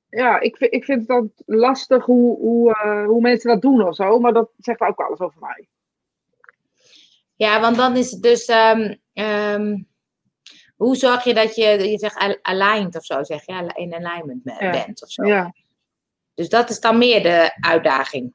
[0.08, 3.86] ja, ik, vind- ik vind het dan lastig hoe, hoe, eh, hoe mensen dat doen
[3.86, 4.18] of zo.
[4.18, 5.68] Maar dat zegt ook alles over mij.
[7.34, 8.44] Ja, want dan is het dus.
[8.46, 9.76] ehm, ehm,
[10.76, 14.40] hoe zorg je dat je, je zegt al- aligned of zo, zeg je, in alignment
[14.58, 14.70] Ja.
[14.70, 15.24] bent of zo.
[15.26, 15.54] Ja.
[16.34, 18.34] Dus dat is dan meer de uitdaging.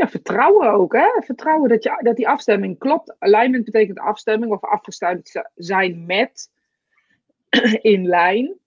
[0.00, 0.92] Ja, vertrouwen ook.
[0.92, 1.22] Hè?
[1.24, 3.14] Vertrouwen dat, je, dat die afstemming klopt.
[3.18, 6.50] Alignment betekent afstemming of afgestemd zijn met,
[7.92, 8.58] in lijn.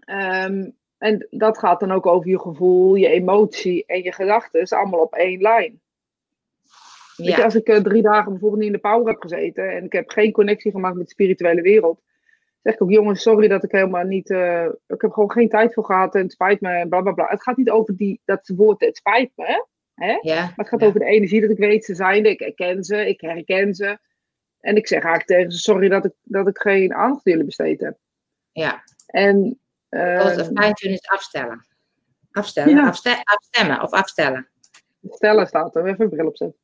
[0.00, 4.78] Ehm, en dat gaat dan ook over je gevoel, je emotie en je gedachten.
[4.78, 5.80] Allemaal op één lijn.
[7.16, 9.70] Weet je, Ja, als ik eh, drie dagen bijvoorbeeld niet in de power heb gezeten
[9.70, 12.00] en ik heb geen connectie gemaakt met de spirituele wereld,
[12.62, 15.74] zeg ik ook, jongens, sorry dat ik helemaal niet, eh, ik heb gewoon geen tijd
[15.74, 17.26] voor gehad en het spijt me en bla bla bla.
[17.28, 19.62] Het gaat niet over die, dat woord, het spijt me, hè?
[20.22, 20.86] Ja, Maar het gaat Ja.
[20.86, 23.98] over de energie dat ik weet ze zijn ik herken ze, ik herken ze.
[24.60, 27.44] En ik zeg eigenlijk tegen ze, sorry dat ik, dat ik geen aandacht aan jullie
[27.44, 27.96] besteed heb.
[28.52, 28.82] ja.
[29.06, 29.58] En
[29.90, 31.66] fine-tune is afstellen.
[32.32, 32.86] Afstellen, Ja.
[32.86, 34.48] afste- afstemmen of afstellen.
[35.08, 36.58] stellen staat er, even een bril opzetten.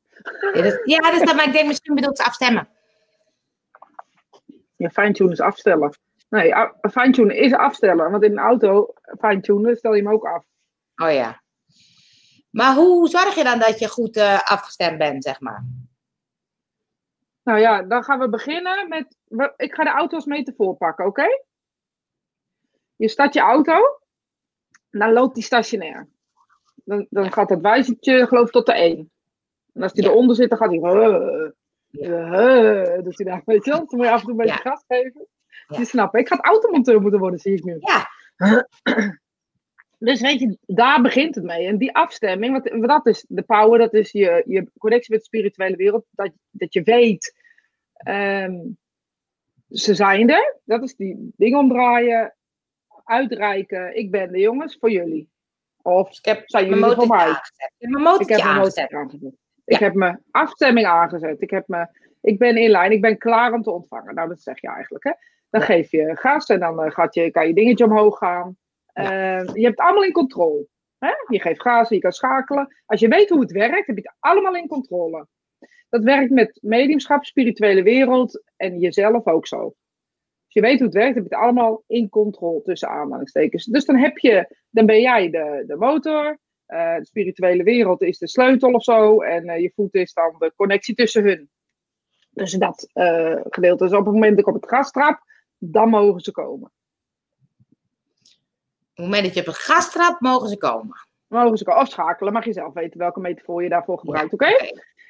[0.55, 2.69] Ja, dat, ja, dat is dat, maar ik denk misschien bedoelt ze afstemmen.
[4.77, 5.97] Ja, fine-tune is afstellen.
[6.29, 6.53] Nee,
[6.91, 8.11] fine-tune is afstellen.
[8.11, 10.45] Want in een auto, fine-tunen, stel je hem ook af.
[10.97, 11.43] Oh ja.
[12.57, 15.65] Maar hoe zorg je dan dat je goed eh, afgestemd bent, zeg maar?
[17.43, 19.17] Nou ja, dan gaan we beginnen met.
[19.57, 21.27] Ik ga de auto als metafoor pakken, oké?
[22.97, 24.01] Je start je auto,
[24.91, 26.09] dan loopt die stationair.
[26.85, 29.11] dan, dan gaat dat wijzertje geloof ik tot de 1.
[29.73, 30.11] En als die Ja.
[30.11, 30.79] eronder zit, dan gaat hij...
[30.79, 31.51] Uh,
[31.91, 33.87] uh, doet hij daar, weet je wel?
[33.87, 34.71] Dan moet je af en toe een beetje Ja.
[34.71, 35.27] gas geven.
[35.69, 35.77] Ja.
[35.77, 36.21] Die snappen.
[36.21, 37.77] Ik ga automonteur moeten worden, zie ik nu.
[37.81, 38.09] Ja.
[39.99, 41.67] Dus weet je, daar begint het mee.
[41.67, 45.27] En die afstemming, want dat is de power, dat is je, je connectie met de
[45.27, 46.05] spirituele wereld.
[46.11, 47.35] Dat, dat je weet,
[47.93, 48.59] ehm,
[49.69, 50.57] ze zijn er.
[50.65, 52.35] Dat is die ding omdraaien,
[53.05, 53.97] uitreiken.
[53.97, 55.29] Ik ben de jongens voor jullie.
[55.83, 57.27] Of Dus ik heb zijn jullie voor mij?
[57.27, 57.73] aangezet.
[57.79, 58.05] Ik heb mijn
[58.39, 59.35] mijn aangezet.
[59.65, 61.43] Ik heb mijn afstemming aangezet.
[61.43, 61.87] Ik, heb me,
[62.21, 62.93] ik ben in lijn.
[62.93, 64.15] Ik ben klaar om te ontvangen.
[64.15, 65.05] Nou, dat zeg je eigenlijk.
[65.05, 65.13] Hè?
[65.51, 65.67] Dan Ja.
[65.67, 68.57] geef je gas en dan eh, gaat je, kan je dingetje omhoog gaan.
[68.97, 70.67] Eh, je hebt het allemaal in controle.
[70.99, 71.11] Hè?
[71.29, 72.77] Je geeft gas, je kan schakelen.
[72.87, 75.27] Als je weet hoe het werkt, heb je het allemaal in controle.
[75.89, 79.59] Dat werkt met mediumschap, spirituele wereld en jezelf ook zo.
[79.59, 79.75] Als
[80.55, 83.65] je weet hoe het werkt, heb je het allemaal in controle tussen aanhalingstekens.
[83.65, 88.19] Dus dan, heb je, dan ben jij de, de motor, eh, de spirituele wereld is
[88.19, 89.21] de sleutel of zo.
[89.21, 91.51] En eh, je voet is dan de connectie tussen hun.
[92.31, 93.85] Dus dat eh, gedeelte.
[93.85, 95.19] Dus op het moment dat ik op het gas trap,
[95.59, 96.73] dan mogen ze komen.
[98.97, 100.97] Op het moment dat je op het gas trapt, mogen ze komen.
[101.29, 101.83] Mogen ze komen.
[101.83, 104.33] Of schakelen, mag je zelf weten welke metafoor je daarvoor gebruikt.
[104.33, 104.53] Oké?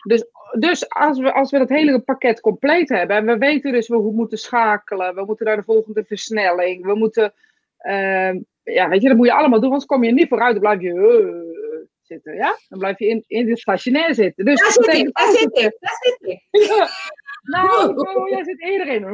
[0.03, 0.25] Dus,
[0.59, 3.17] dus als, we, als we dat hele pakket compleet hebben.
[3.17, 5.15] En we weten dus we moeten schakelen.
[5.15, 6.85] We moeten naar de volgende versnelling.
[6.85, 7.33] We moeten.
[7.79, 9.69] ehm, ja, weet je, dat moet je allemaal doen.
[9.69, 10.53] Anders kom je niet vooruit.
[10.53, 10.93] Dan blijf je.
[10.93, 11.45] eh,
[12.03, 12.35] zitten.
[12.35, 12.57] Ja?
[12.69, 14.45] Dan blijf je in, in het stationair zitten.
[14.45, 16.43] Dus Daar zit ik, daar zit ik, daar zit ik.
[16.51, 16.89] Ja.
[17.43, 19.05] Nou, nou, jij zit eerder in.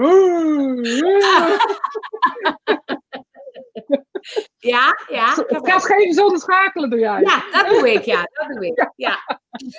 [4.59, 5.35] Ja, ja.
[5.47, 7.21] Het gas geven zonder schakelen doe jij.
[7.21, 8.29] Ja, dat doe ik, ja.
[8.33, 8.91] Dat doe ik.
[8.97, 9.17] Ja.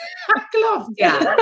[0.50, 1.36] Klopt, ja.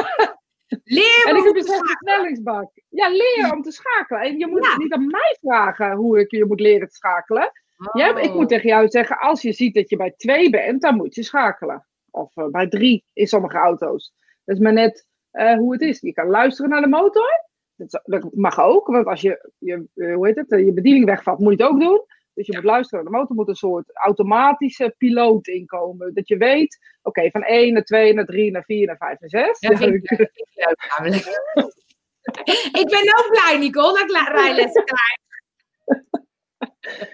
[0.84, 2.72] Leer En ik heb dus een versnellingsbak.
[2.90, 4.22] Ja, leer om te schakelen.
[4.22, 4.78] En je moet Ja.
[4.78, 7.52] niet aan mij vragen hoe ik je moet leren te schakelen.
[7.94, 8.36] Ja, ik Oh.
[8.36, 11.24] moet tegen jou zeggen, als je ziet dat je bij twee bent, dan moet je
[11.24, 11.88] schakelen.
[12.12, 14.14] Of eh, bij drie in sommige auto's.
[14.46, 16.00] Dat is maar net eh, hoe het is.
[16.00, 17.50] Je kan luisteren naar de motor.
[17.76, 21.58] Dat, mag ook, want als je, je, eh, hoe heet het, je bediening wegvalt, moet
[21.58, 22.06] je het ook doen.
[22.34, 23.36] Dus je moet luisteren naar de motor.
[23.36, 26.14] Moet een soort automatische piloot inkomen.
[26.14, 29.30] Dat je weet, oké, van 1 naar 2 naar 3 naar 4 naar 5 naar
[29.30, 29.60] 6.
[29.60, 31.26] Dat vind ik leuk, vind ik leuk namelijk.
[32.82, 35.20] ik ben ook blij, Nicole, dat ik rijlessen krijg.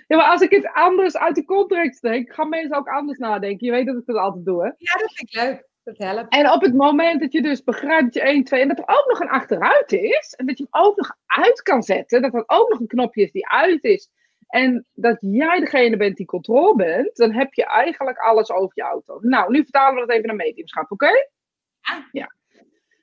[0.08, 3.66] Ja, maar als ik het anders uit de context steek, gaan mensen ook anders nadenken.
[3.66, 4.68] Je weet dat ik dat altijd doe, hè?
[4.78, 5.68] Ja, dat vind ik leuk.
[5.84, 6.34] Dat helpt.
[6.34, 8.88] En op het moment dat je dus begrijpt dat je 1, 2 en dat er
[8.88, 12.34] ook nog een achteruit is, en dat je hem ook nog uit kan zetten, dat
[12.34, 14.10] er ook nog een knopje is die uit is,
[14.48, 18.82] en dat jij degene bent die controle bent, dan heb je eigenlijk alles over je
[18.82, 19.18] auto.
[19.22, 21.12] Nou, nu vertalen we dat even naar mediumschap, oké?
[21.82, 22.08] Ja.
[22.12, 22.36] ja.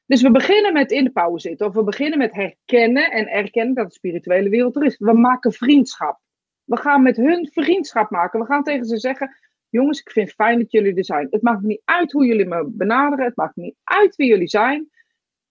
[0.06, 3.74] Dus we beginnen met in de pauze zitten, of we beginnen met herkennen en erkennen
[3.74, 4.98] dat de spirituele wereld er is.
[4.98, 6.20] We maken vriendschap.
[6.64, 8.40] We gaan met hun vriendschap maken.
[8.40, 9.36] We gaan tegen ze zeggen:
[9.68, 11.26] Jongens, ik vind het fijn dat jullie er zijn.
[11.30, 13.24] Het maakt me niet uit hoe jullie me benaderen.
[13.24, 14.90] Het maakt me niet uit wie jullie zijn.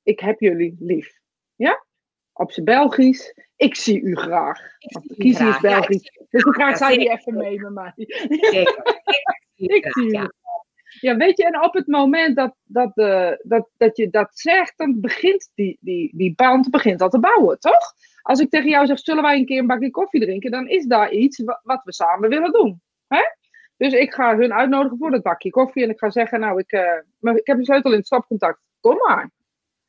[0.03, 1.19] Ik heb jullie lief.
[1.55, 1.85] Ja?
[2.33, 3.33] Op zijn Belgisch.
[3.55, 4.59] Ik zie u graag.
[4.79, 5.37] Ik Want de is.
[5.37, 6.11] Ja, Belgisch.
[6.29, 6.69] Dus graag.
[6.69, 7.17] Ja, zij die zeker.
[7.19, 7.91] even mee met mij.
[7.95, 9.01] Zeker.
[9.55, 10.27] Ik zie u graag,
[10.99, 11.15] ja.
[11.17, 14.99] Weet je, en op het moment dat, dat, eh, dat, dat je dat zegt, dan
[15.01, 17.93] begint die, die, die band begint al te bouwen, toch?
[18.21, 20.85] Als ik tegen jou zeg, zullen wij een keer een bakje koffie drinken, dan is
[20.85, 22.81] daar iets wa- wat we samen willen doen.
[23.07, 23.21] Hè?
[23.77, 26.71] Dus ik ga hun uitnodigen voor dat bakje koffie en ik ga zeggen, nou, ik,
[26.71, 28.59] eh, maar ik heb een sleutel in het stapcontact.
[28.79, 29.31] Kom maar.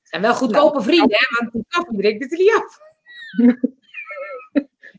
[0.05, 1.37] Zijn wel goedkope vrienden, hè?
[1.38, 2.79] Want die koffie drinkt het er niet af.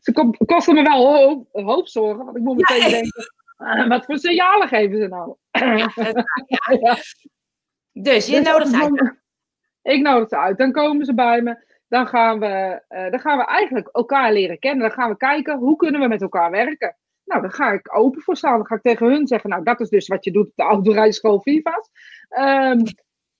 [0.02, 3.88] Ze kosten me wel een hoop, een hoop zorgen, want ik moet meteen denken, eh,
[3.88, 5.34] wat voor signalen geven ze nou?
[5.50, 5.90] Ja.
[7.98, 9.14] Dus je Dus nodigt het uit.
[9.82, 10.58] Ik nodig ze uit.
[10.58, 11.64] Dan komen ze bij me.
[11.88, 14.88] Dan gaan, we, eh, dan gaan we eigenlijk elkaar leren kennen.
[14.88, 16.96] Dan gaan we kijken hoe kunnen we met elkaar werken.
[17.24, 18.56] Nou, dan ga ik open voor staan.
[18.56, 20.62] Dan ga ik tegen hun zeggen, nou, dat is dus wat je doet op de
[20.62, 21.90] autorijschool Viva's.
[22.28, 22.84] Ehm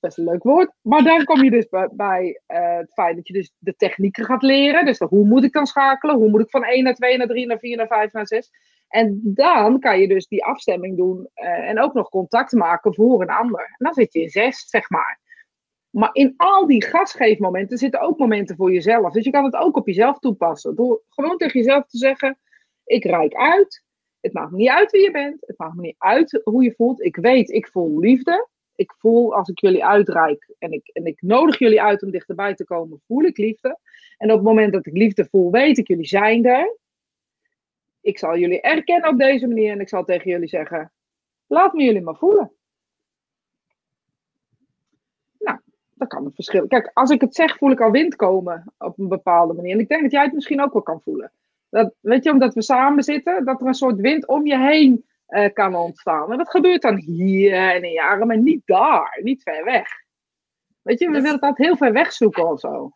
[0.06, 0.72] best een leuk woord.
[0.82, 4.42] Maar dan kom je dus bij, eh, het feit dat je dus de technieken gaat
[4.42, 4.84] leren.
[4.84, 6.16] Dus hoe moet ik dan schakelen?
[6.16, 8.50] Hoe moet ik van 1 naar 2 naar 3 naar 4 naar 5 naar 6?
[8.88, 13.22] En dan kan je dus die afstemming doen eh, en ook nog contact maken voor
[13.22, 13.60] een ander.
[13.60, 15.20] En dan zit je in 6, zeg maar.
[15.90, 19.12] Maar in al die gasgeefmomenten zitten ook momenten voor jezelf.
[19.12, 20.76] Dus je kan het ook op jezelf toepassen.
[20.76, 22.38] Door gewoon tegen jezelf te zeggen:
[22.84, 23.84] Ik reik uit.
[24.20, 25.46] Het maakt me niet uit wie je bent.
[25.46, 27.02] Het maakt me niet uit hoe je voelt.
[27.02, 28.48] Ik weet, ik voel liefde.
[28.76, 32.54] Ik voel als ik jullie uitreik en ik, en ik nodig jullie uit om dichterbij
[32.54, 33.78] te komen, voel ik liefde.
[34.16, 36.76] En op het moment dat ik liefde voel, weet ik, jullie zijn er.
[38.00, 40.92] Ik zal jullie erkennen op deze manier en ik zal tegen jullie zeggen:
[41.46, 42.52] Laat me jullie maar voelen.
[45.38, 45.58] Nou,
[45.94, 46.66] dat kan een verschil.
[46.66, 49.72] Kijk, als ik het zeg, voel ik al wind komen op een bepaalde manier.
[49.72, 51.32] En ik denk dat jij het misschien ook wel kan voelen.
[51.68, 55.04] Dat, weet je, omdat we samen zitten, dat er een soort wind om je heen
[55.26, 56.32] eh, kan ontstaan.
[56.32, 59.88] En dat gebeurt dan hier en in je arm, maar niet daar, niet ver weg.
[60.82, 62.90] Weet je, we Dat- willen altijd heel ver weg zoeken of zo.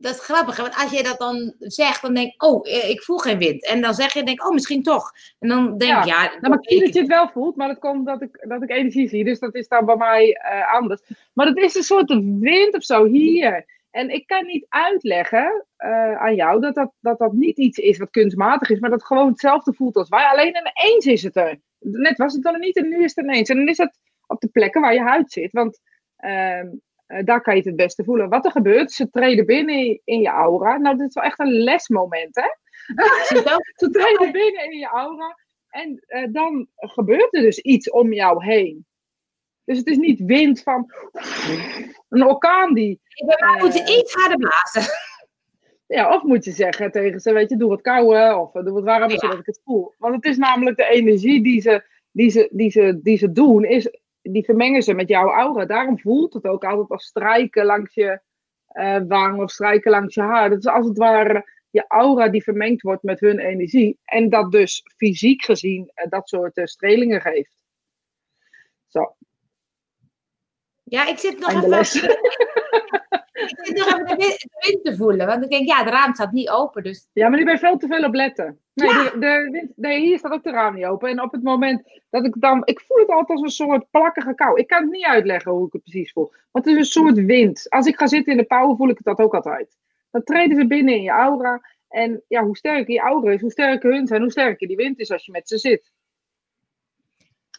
[0.00, 3.02] Dat is grappig, want als je dat dan zegt, dan denk ik, oh, eh, ik
[3.02, 3.66] voel geen wind.
[3.66, 5.12] En dan zeg je, denk oh, misschien toch.
[5.38, 7.78] En dan denk ik, ja, Nou, maar ik dat je het wel voelt, maar dat
[7.78, 9.24] komt dat ik, dat ik energie zie.
[9.24, 11.00] Dus dat is dan bij mij eh, anders.
[11.32, 12.08] Maar het is een soort
[12.38, 13.77] wind of zo hier.
[13.90, 17.98] En ik kan niet uitleggen eh, aan jou dat dat, dat dat niet iets is
[17.98, 20.24] wat kunstmatig is, maar dat het gewoon hetzelfde voelt als wij.
[20.24, 21.60] Alleen ineens is het er.
[21.78, 23.48] Net was het dan niet en nu is het ineens.
[23.48, 25.52] En dan is het op de plekken waar je huid zit.
[25.52, 25.80] Want
[26.16, 26.66] ehm,
[27.06, 28.28] eh, daar kan je het het beste voelen.
[28.28, 30.76] Wat er gebeurt, ze treden binnen in je aura.
[30.76, 32.48] Nou, dit is wel echt een lesmoment, hè?
[33.76, 35.36] Ze treden binnen in je aura.
[35.68, 38.86] En eh, dan gebeurt er dus iets om jou heen.
[39.68, 40.92] Dus het is niet wind van
[42.08, 43.00] een orkaan die.
[43.26, 44.92] Bij mij Eh, moet je iets harder blazen.
[45.86, 48.82] Ja, of moet je zeggen tegen ze, weet je, doe wat kouder of doe wat
[48.84, 49.16] warmer Ja.
[49.18, 49.94] zodat ik het voel.
[49.98, 53.64] Want het is namelijk de energie die ze, die ze, die ze, die ze doen,
[53.64, 53.90] is,
[54.22, 55.64] die vermengen ze met jouw aura.
[55.64, 58.20] Daarom voelt het ook altijd als strijken langs je
[58.66, 60.48] eh, wang of strijken langs je haar.
[60.50, 63.98] Dat is als het ware je aura die vermengd wordt met hun energie.
[64.04, 67.56] En dat dus fysiek gezien eh, dat soort eh, strelingen geeft.
[68.86, 69.14] Zo,
[70.88, 71.78] Ja, ik zit nog even,
[73.48, 75.26] ik zit nog even de wind, de wind te voelen.
[75.26, 76.82] Want ik denk, ja, het raam staat niet open.
[76.82, 78.58] Dus Ja, maar nu ben je veel te veel op letten.
[78.74, 79.04] Nee, Ja.
[79.10, 81.08] de, de, wind- nee, hier staat ook de raam niet open.
[81.10, 82.62] En op het moment dat ik dan...
[82.64, 84.58] Ik voel het altijd als een soort plakkige kou.
[84.58, 86.32] Ik kan het niet uitleggen hoe ik het precies voel.
[86.50, 87.66] Want het is een soort wind.
[87.68, 89.76] Als ik ga zitten in de pauwen voel ik het dat ook altijd.
[90.10, 91.60] Dan treden ze binnen in je aura.
[91.88, 94.98] En ja, hoe sterker je aura is, hoe sterker hun zijn, hoe sterker die wind
[94.98, 95.92] is als je met ze zit.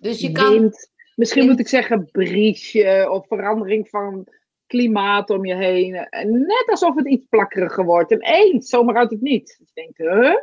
[0.01, 0.71] dus je kan...
[1.19, 4.27] Misschien moet ik zeggen briesje of verandering van
[4.67, 5.95] klimaat om je heen.
[5.95, 8.11] En net alsof het iets plakkeriger wordt.
[8.11, 9.55] En eens, zomaar uit het niet.
[9.59, 10.35] Dus je denkt, huh?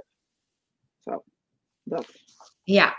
[1.01, 1.23] Zo,
[1.83, 2.07] dat.
[2.63, 2.95] Ja.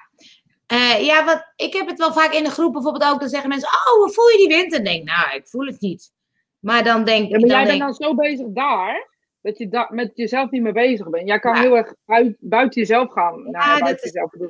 [0.65, 3.19] Eh, ja, want ik heb het wel vaak in de groep bijvoorbeeld ook.
[3.19, 4.73] Dan zeggen mensen, oh, hoe voel je die wind?
[4.73, 6.11] En denk nou, ik voel het niet.
[6.59, 7.39] Maar dan denk Ja, ik...
[7.39, 9.09] maar dan jij bent denk, dan zo bezig daar,
[9.41, 11.28] dat je da met jezelf niet meer bezig bent.
[11.28, 11.61] Jij kan Ja.
[11.61, 13.47] heel erg uit, buiten jezelf gaan.
[13.51, 14.49] Ja, dat buiten is- jezelf doen.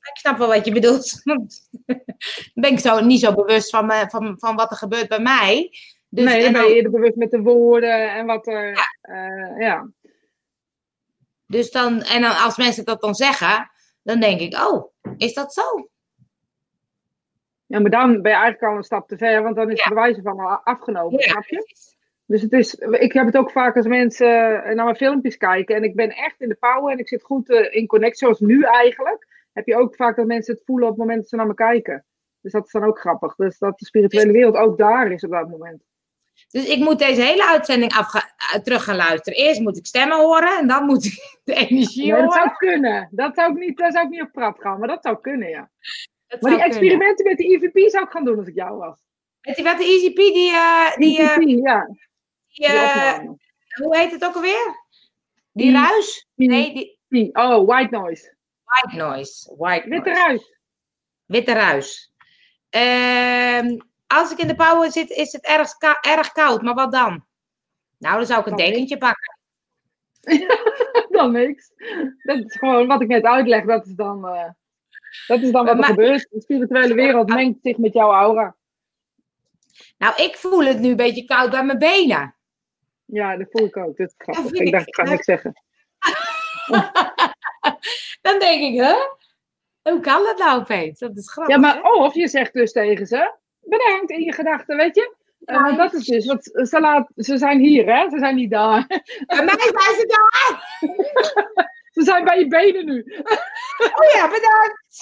[0.00, 1.22] Ik snap wel wat je bedoelt.
[2.54, 5.70] Ben ik zo, niet zo bewust van, me, van, van wat er gebeurt bij mij.
[6.08, 8.88] Dus, nee, dan en ben je eerder bewust met de woorden en wat er...
[9.02, 9.56] Ja.
[9.58, 9.88] ja.
[11.46, 13.70] Dus dan, en dan als mensen dat dan zeggen,
[14.02, 15.88] dan denk ik, oh, is dat zo?
[17.70, 19.84] ja, maar dan ben je eigenlijk al een stap te ver, want dan is Ja.
[19.84, 21.56] het bewijs van al afgenomen, snap je?
[21.56, 21.98] precies.
[22.26, 25.76] Dus het is, ik heb het ook vaak als mensen eh, naar mijn filmpjes kijken
[25.76, 28.40] en ik ben echt in de power en ik zit goed eh, in connect, zoals
[28.40, 29.26] nu eigenlijk.
[29.52, 31.54] Heb je ook vaak dat mensen het voelen op het moment dat ze naar me
[31.54, 32.04] kijken.
[32.40, 33.34] Dus dat is dan ook grappig.
[33.34, 35.82] Dus dat de spirituele wereld ook daar is op dat moment.
[36.50, 38.14] Dus ik moet deze hele uitzending eh,
[38.62, 39.38] terug gaan luisteren.
[39.38, 41.12] Eerst moet ik stemmen horen en dan moet ik
[41.44, 42.32] de energie Nee, dat horen.
[42.42, 43.08] zou kunnen.
[43.10, 45.48] Dat zou ik niet, daar zou ik niet op trap gaan, maar dat zou kunnen,
[45.48, 45.70] ja.
[46.26, 46.76] Dat Maar die kunnen.
[46.78, 48.98] experimenten met de IVP zou ik gaan doen als ik jou was.
[49.40, 51.36] Weet je wat, de EasyP, die, eh, die, eh, ja.
[51.38, 51.56] die,
[52.56, 54.84] Die hoe heet het ook alweer?
[55.52, 56.26] Die Die- ruis?
[56.34, 58.34] die- Nee, die Die- Oh, white noise.
[58.70, 59.54] White noise.
[59.58, 60.20] White Witte noise.
[60.26, 60.54] ruis.
[61.26, 62.12] Witte ruis.
[62.70, 67.24] Ehm, als ik in de power zit, is het erg, erg koud, maar wat dan?
[67.98, 69.38] Nou, dan zou ik een Dan dekentje pakken.
[71.16, 71.72] dan niks.
[72.22, 73.64] Dat is gewoon wat ik net uitleg.
[73.64, 74.48] Dat is dan, eh,
[75.26, 76.26] dat is dan wat er Maar- gebeurt.
[76.30, 78.56] De spirituele wereld mengt zich met jouw aura.
[79.98, 82.34] Nou, ik voel het nu een beetje koud bij mijn benen.
[83.04, 83.96] Ja, dat voel ik ook.
[83.96, 84.44] Dat is grappig.
[84.44, 85.62] vind Ik ik- dacht, ik ga niks zeggen.
[88.20, 88.94] Dan denk ik, hè?
[89.82, 90.98] Hoe kan dat nou opeens?
[90.98, 91.54] Dat is grappig.
[91.54, 91.80] Ja, maar hè?
[91.92, 95.14] of je zegt dus tegen ze, bedankt in je gedachten, weet je?
[95.44, 98.10] Eh, Ja, want dat is dus, want ze, laat, ze zijn hier, hè?
[98.10, 98.86] Ze zijn niet daar.
[99.26, 100.78] Bij mij zijn ze daar.
[101.90, 103.04] Ze zijn bij je benen nu.
[103.78, 104.84] Oh ja, bedankt.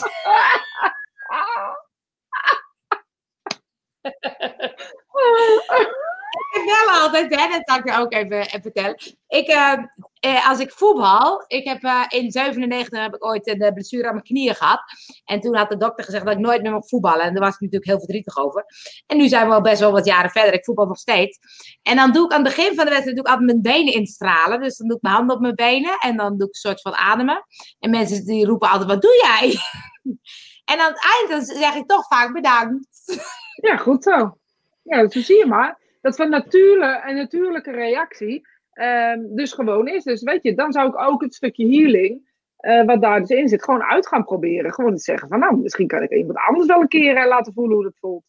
[6.39, 8.97] Ik heb wel altijd, hè, dat zal ik je ook even, even vertellen.
[9.29, 9.73] Ik, eh,
[10.21, 14.07] eh, als ik voetbal, ik heb eh, in 97 heb ik ooit een eh, blessure
[14.07, 14.81] aan mijn knieën gehad.
[15.25, 17.25] En toen had de dokter gezegd dat ik nooit meer mag voetballen.
[17.25, 18.64] En daar was ik natuurlijk heel verdrietig over.
[19.07, 20.53] En nu zijn we al best wel wat jaren verder.
[20.53, 21.39] Ik voetbal nog steeds.
[21.83, 24.61] En dan doe ik aan het begin van de wedstrijd doe altijd mijn benen instralen.
[24.61, 25.99] Dus dan doe ik mijn handen op mijn benen.
[25.99, 27.45] En dan doe ik een soort van ademen.
[27.79, 29.55] En mensen die roepen altijd, wat doe jij?
[30.73, 32.87] en aan het eind dan zeg ik toch vaak bedankt.
[33.61, 34.39] Ja, goed zo.
[34.83, 35.79] Ja, zo zie je maar.
[36.01, 38.47] Dat van nature, een natuurlijke reactie
[38.79, 40.05] ehm, dus gewoon is.
[40.05, 43.49] Dus weet je, dan zou ik ook het stukje healing, eh, wat daar dus in
[43.49, 44.72] zit, gewoon uit gaan proberen.
[44.74, 47.53] Gewoon te zeggen van, nou, misschien kan ik iemand anders wel een keer eh, laten
[47.53, 48.24] voelen hoe dat voelt.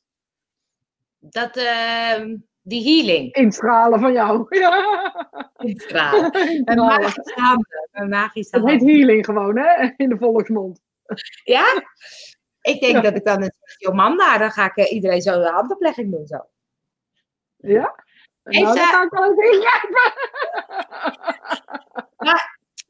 [1.20, 3.34] Dat, ehm, die healing.
[3.34, 4.46] Instralen van jou.
[4.60, 5.48] Ja.
[5.58, 6.36] Instralen.
[6.66, 7.90] Een magische handen.
[7.92, 9.90] Een magische Dat heet healing gewoon, hè?
[9.98, 10.82] In de volksmond.
[11.44, 11.84] Ja?
[12.62, 13.02] Ik denk Ja.
[13.02, 16.28] dat ik dan een Jomanda, dan ga ik eh, iedereen zo de handoplegging doen.
[16.28, 16.38] Zo.
[17.58, 18.04] Ja?
[18.44, 20.14] Nou, dan ze- ga ik wel even ingrijpen.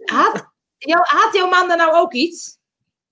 [0.16, 0.48] Had,
[0.78, 2.58] Jo, had Jomanda nou ook iets?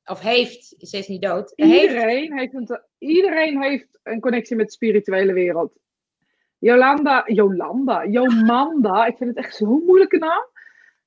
[0.06, 1.52] Of heeft, ze is niet dood.
[1.56, 5.74] Iedereen heeft, een, iedereen heeft een connectie met de spirituele wereld.
[6.58, 10.46] Jolanda, Jolanda, Jomanda, ik vind het echt zo'n moeilijke naam.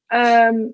[0.06, 0.66] Ehm,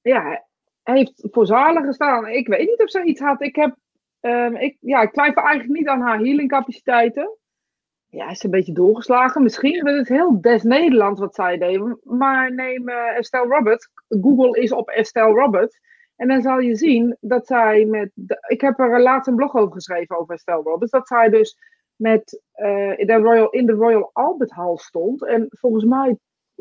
[0.00, 0.46] ja,
[0.82, 2.26] heeft voor zalen gestaan.
[2.28, 3.42] Ik weet niet of zij iets had.
[3.42, 3.76] Ik, heb,
[4.20, 7.36] ehm, ik, ja, ik twijfel eigenlijk niet aan haar healingcapaciteiten.
[8.10, 9.42] Ja, is een beetje doorgeslagen.
[9.42, 12.04] Misschien dat het heel des Nederland wat zij deed.
[12.04, 13.90] Maar neem eh, Estelle Roberts.
[14.08, 15.80] Google is op Estelle Roberts.
[16.16, 18.10] En dan zal je zien dat zij met.
[18.46, 20.92] ik heb er laatst een blog over geschreven over Estelle Roberts.
[20.92, 21.56] Dat zij dus
[21.96, 25.24] met, eh, in, de Royal, in de Royal Albert Hall stond.
[25.24, 26.16] En volgens mij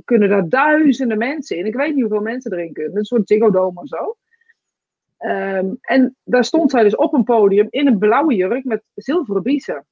[0.06, 1.66] kunnen daar duizenden mensen in.
[1.66, 2.98] Ik weet niet hoeveel mensen erin kunnen.
[2.98, 4.16] Een soort Ziggo Dome of zo.
[5.18, 9.44] Ehm, en daar stond zij dus op een podium in een blauwe jurk met zilveren
[9.44, 9.86] biezen.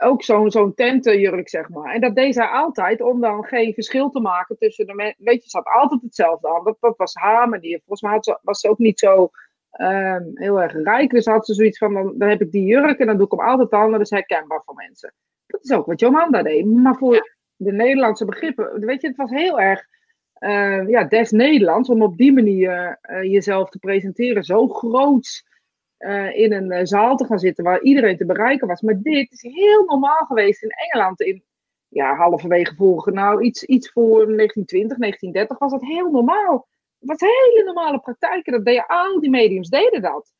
[0.00, 1.94] Ook zo'n zo'n tentenjurk, zeg maar.
[1.94, 5.24] En dat deed zij altijd om dan geen verschil te maken tussen de mensen.
[5.24, 6.64] Weet je, ze had altijd hetzelfde aan.
[6.64, 7.78] Dat, dat was haar manier.
[7.78, 9.30] Volgens mij had ze, was ze ook niet zo
[9.70, 11.10] ehm, heel erg rijk.
[11.10, 13.32] Dus had ze zoiets van, dan, dan heb ik die jurk en dan doe ik
[13.32, 13.90] hem altijd aan.
[13.90, 15.14] Dat is herkenbaar voor mensen.
[15.46, 16.66] Dat is ook wat Jomanda deed.
[16.66, 19.86] Maar voor de Nederlandse begrippen, weet je, het was heel erg
[20.32, 24.42] eh, ja, des Nederlands om op die manier eh, jezelf te presenteren.
[24.42, 25.44] Zo groot
[25.98, 28.80] eh, in een eh, zaal te gaan zitten waar iedereen te bereiken was.
[28.80, 31.42] Maar dit is heel normaal geweest in Engeland in
[31.88, 36.68] ja, halverwege vorige, nou iets, iets voor 1920, 1930 was dat heel normaal.
[36.98, 38.52] Het was hele normale praktijken.
[38.52, 40.32] Dat deden al die mediums deden dat.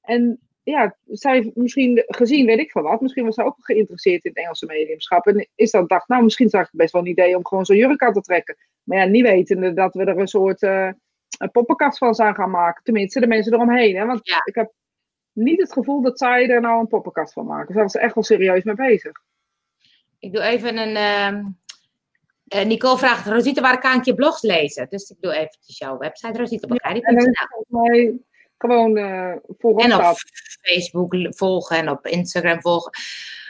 [0.00, 4.30] En ja, zij misschien gezien, weet ik van wat, misschien was zij ook geïnteresseerd in
[4.30, 5.26] het Engelse mediumschap.
[5.26, 7.76] En is dan dacht, nou, misschien zou ik best wel een idee om gewoon zo'n
[7.76, 8.56] jurk aan te trekken.
[8.82, 10.90] Maar ja, niet wetende dat we er een soort eh,
[11.38, 12.82] een poppenkast van zijn gaan maken.
[12.84, 13.96] Tenminste, de mensen eromheen.
[13.96, 14.06] Hè?
[14.06, 14.42] Want Ja.
[14.44, 14.72] ik heb
[15.32, 17.74] niet het gevoel dat zij er nou een poppenkast van maken.
[17.74, 19.12] Zij was er echt wel serieus mee bezig.
[20.18, 20.96] Ik doe even een...
[20.96, 21.44] ehm,
[22.48, 24.86] eh, Nicole vraagt, Rosita, waar kan ik je blogs lezen?
[24.90, 27.16] Dus ik doe eventjes jouw website, En rosita.bakari.nl.
[27.16, 28.18] is het volgens mij
[28.58, 30.22] gewoon eh En op staat.
[30.60, 32.92] Facebook volgen en op Instagram volgen.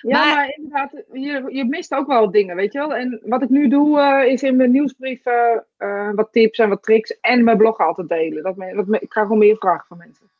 [0.00, 2.94] Ja, Maar- maar, inderdaad, je, je mist ook wel dingen, weet je wel.
[2.94, 6.82] En wat ik nu doe, eh, is in mijn nieuwsbrief eh, wat tips en wat
[6.82, 8.42] tricks en mijn blog altijd delen.
[8.42, 10.30] Dat me, dat me- ik krijg gewoon meer vragen van mensen.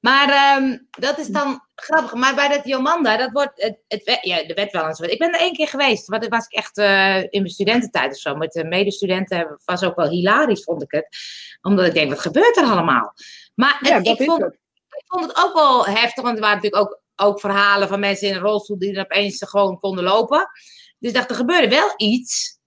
[0.00, 2.14] Maar ehm, dat is dan grappig.
[2.14, 5.10] Maar bij dat Jomanda, dat wordt het, het ja, er werd wel eens wat.
[5.10, 6.06] Ik ben er één keer geweest.
[6.06, 8.34] Want was ik echt eh, in mijn studententijd of zo.
[8.34, 11.08] Met de medestudenten was ook wel hilarisch, vond ik het.
[11.62, 13.12] Omdat ik denk, wat gebeurt er allemaal?
[13.54, 14.52] Maar het- Ja, ik, vond, het.
[14.90, 16.22] ik vond het ook wel heftig.
[16.24, 19.44] Want er waren natuurlijk ook, ook verhalen van mensen in een rolstoel die dan opeens
[19.48, 20.50] gewoon konden lopen.
[20.98, 22.58] Dus ik dacht, er gebeurde wel iets.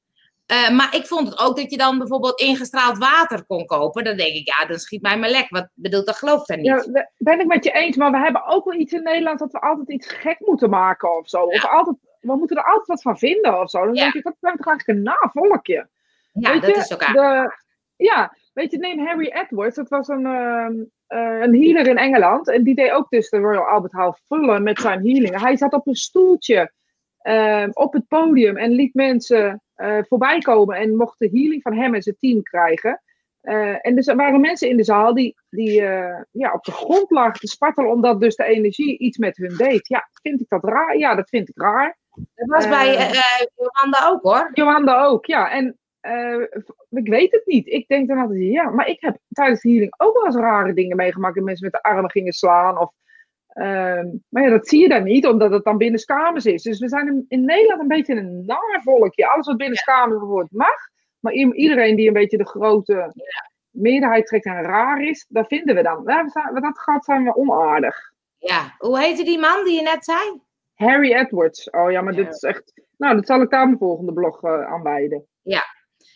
[0.54, 4.04] Eh, maar ik vond het ook dat je dan bijvoorbeeld ingestraald water kon kopen.
[4.04, 5.50] Dan denk ik, ja, dan schiet mij maar lek.
[5.50, 6.66] Wat bedoelt, dat gelooft er niet.
[6.66, 9.52] Ja, ben ik met je eens, maar we hebben ook wel iets in Nederland dat
[9.52, 11.44] we altijd iets gek moeten maken of zo.
[11.44, 13.86] Of altijd, we moeten er altijd wat van vinden of zo.
[13.86, 14.02] Dan Ja.
[14.02, 15.90] denk ik, dat zijn toch eigenlijk een navolkje.
[16.34, 17.54] Ja, Weet dat je, is ook de,
[17.96, 19.76] Ja, weet je, neem Harry Edwards.
[19.76, 20.74] Dat was een, ehm,
[21.08, 22.50] eh, een healer in Engeland.
[22.50, 25.42] En die deed ook dus de Royal Albert Hall vullen met zijn healing.
[25.42, 26.72] Hij zat op een stoeltje
[27.24, 30.78] ehm, op het podium en liet mensen eh, voorbij komen.
[30.78, 33.02] En mocht de healing van hem en zijn team krijgen.
[33.42, 36.72] Eh, en dus er waren mensen in de zaal die, die eh, ja, op de
[36.72, 37.92] grond lagen te spartelen.
[37.92, 39.88] Omdat dus de energie iets met hun deed.
[39.88, 40.98] Ja, vind ik dat raar?
[40.98, 41.98] Ja, dat vind ik raar.
[42.36, 43.12] Dat was bij
[43.56, 44.50] Jolanda ook hoor.
[44.54, 45.52] Jolanda ook, ja.
[45.52, 45.78] En
[46.90, 47.68] ik weet het niet.
[47.68, 50.74] Ik denk dan altijd, ja, maar ik heb tijdens de healing ook wel eens rare
[50.74, 51.36] dingen meegemaakt.
[51.36, 52.80] Dat mensen met de armen gingen slaan.
[52.80, 52.92] Of,
[53.54, 56.64] ehm, maar ja, dat zie je dan niet, omdat het dan binnenskamers is.
[56.64, 59.28] Dus we zijn in, Nederland een beetje een naar volkje.
[59.30, 60.92] Alles wat binnenskamers wordt mag.
[61.20, 63.14] Maar iedereen die een beetje de grote
[63.70, 66.04] meerderheid trekt en raar is, daar vinden we dan.
[66.06, 68.12] Ja, we zijn, dat gaat, zijn we onaardig.
[68.38, 70.42] Ja, hoe heette die man die je net zei?
[70.74, 71.70] Harry Edwards.
[71.70, 72.24] Oh ja, maar Ja.
[72.24, 72.82] dit is echt...
[72.98, 75.26] Nou, dat zal ik daar mijn volgende blog eh aan wijden.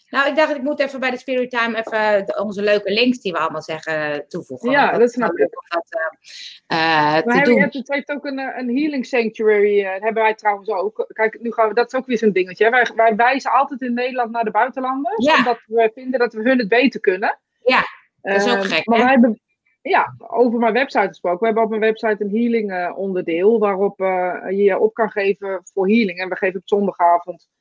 [0.09, 3.19] Nou, ik dacht, ik moet even bij de Spirit Time even de- onze leuke links
[3.21, 4.71] die we allemaal zeggen toevoegen.
[4.71, 6.77] Ja, dat is snap leuk om dat eh, eh,
[7.13, 7.63] Maar te Harry doen.
[7.63, 9.83] Edwards heeft ook een, eh, een healing sanctuary.
[9.83, 11.05] eh, dat hebben wij trouwens ook.
[11.13, 12.63] Kijk, nu gaan we, dat is ook weer zo'n dingetje.
[12.63, 12.69] hè.
[12.69, 15.25] Wij, wij wijzen altijd in Nederland naar de buitenlanders.
[15.25, 15.37] Ja.
[15.37, 17.39] Omdat we vinden dat we hun het beter kunnen.
[17.63, 17.81] Ja,
[18.21, 19.39] dat is ook Eh, gek, Maar wij hebben,
[19.81, 21.39] ja, over mijn website gesproken.
[21.39, 23.59] We hebben op mijn website een healing eh, onderdeel.
[23.59, 26.19] Waarop eh, je je op kan geven voor healing.
[26.19, 27.56] En we geven op zondagavond eh,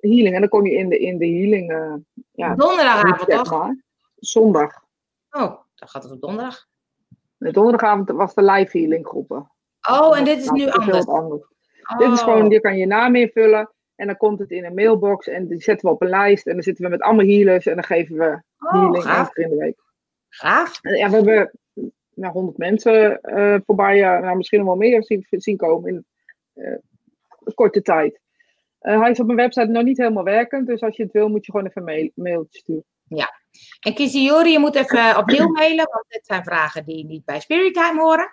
[0.00, 0.34] healing.
[0.34, 1.70] En dan kom je in de, in de healing.
[1.70, 1.94] eh
[2.32, 3.50] ja, Donderdagavond, toch?
[3.50, 3.82] maar.
[4.16, 4.84] Zondag.
[5.30, 6.66] Oh, dan gaat het op donderdag.
[7.36, 9.50] De donderdagavond was de live healing groepen.
[9.90, 11.06] Oh, en dit is Nou, nu anders.
[11.06, 11.42] anders.
[11.92, 11.98] Oh.
[11.98, 15.28] Dit is gewoon, je kan je naam invullen en dan komt het in een mailbox
[15.28, 17.74] en die zetten we op een lijst en dan zitten we met allemaal healers en
[17.74, 19.76] dan geven we Oh, healing één keer in de week.
[20.28, 20.78] Gaaf.
[20.82, 21.50] Ja, we hebben
[22.14, 26.06] nou, 100 mensen eh, voorbij, uh, nou, misschien nog wel meer zien, zien komen in
[26.54, 26.76] uh,
[27.54, 28.20] korte tijd.
[28.92, 31.46] Hij is op mijn website nog niet helemaal werkend, dus als je het wil, moet
[31.46, 32.84] je gewoon even een mail, mailtje sturen.
[33.08, 33.30] Ja.
[33.80, 37.40] En Kizzy Jori, je moet even opnieuw mailen, want dit zijn vragen die niet bij
[37.40, 38.30] Spirit Time horen.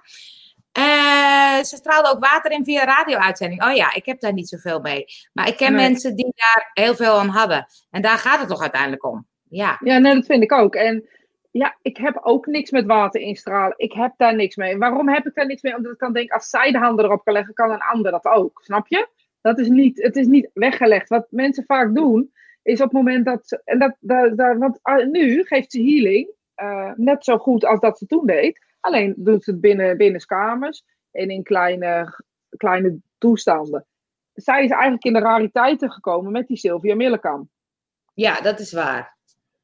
[1.65, 3.63] ze straalde ook water in via radio-uitzending.
[3.63, 5.05] Oh ja, ik heb daar niet zoveel mee.
[5.33, 5.87] Maar ik ken Nee.
[5.89, 7.65] mensen die daar heel veel aan hadden.
[7.91, 9.27] En daar gaat het toch uiteindelijk om.
[9.49, 9.77] Ja.
[9.83, 10.75] Ja, nee, dat vind ik ook.
[10.75, 11.07] En
[11.51, 13.73] ja, ik heb ook niks met water instralen.
[13.77, 14.77] Ik heb daar niks mee.
[14.77, 15.75] Waarom heb ik daar niks mee?
[15.75, 18.25] Omdat ik dan denk, als zij de handen erop kan leggen, kan een ander dat
[18.25, 18.59] ook.
[18.63, 19.07] Snap je?
[19.41, 21.09] Dat is niet, het is niet weggelegd.
[21.09, 22.31] Wat mensen vaak doen,
[22.61, 23.61] is op het moment dat ze.
[23.65, 27.79] En dat, dat, dat- want ah, nu geeft ze healing eh, net zo goed als
[27.79, 28.59] dat ze toen deed.
[28.79, 32.19] Alleen doet ze het binnen, binnen kamers en in kleine,
[32.57, 33.85] kleine toestanden.
[34.33, 37.49] Zij is eigenlijk in de rariteiten gekomen met die Sylvia Millekam.
[38.13, 39.17] ja, dat is waar.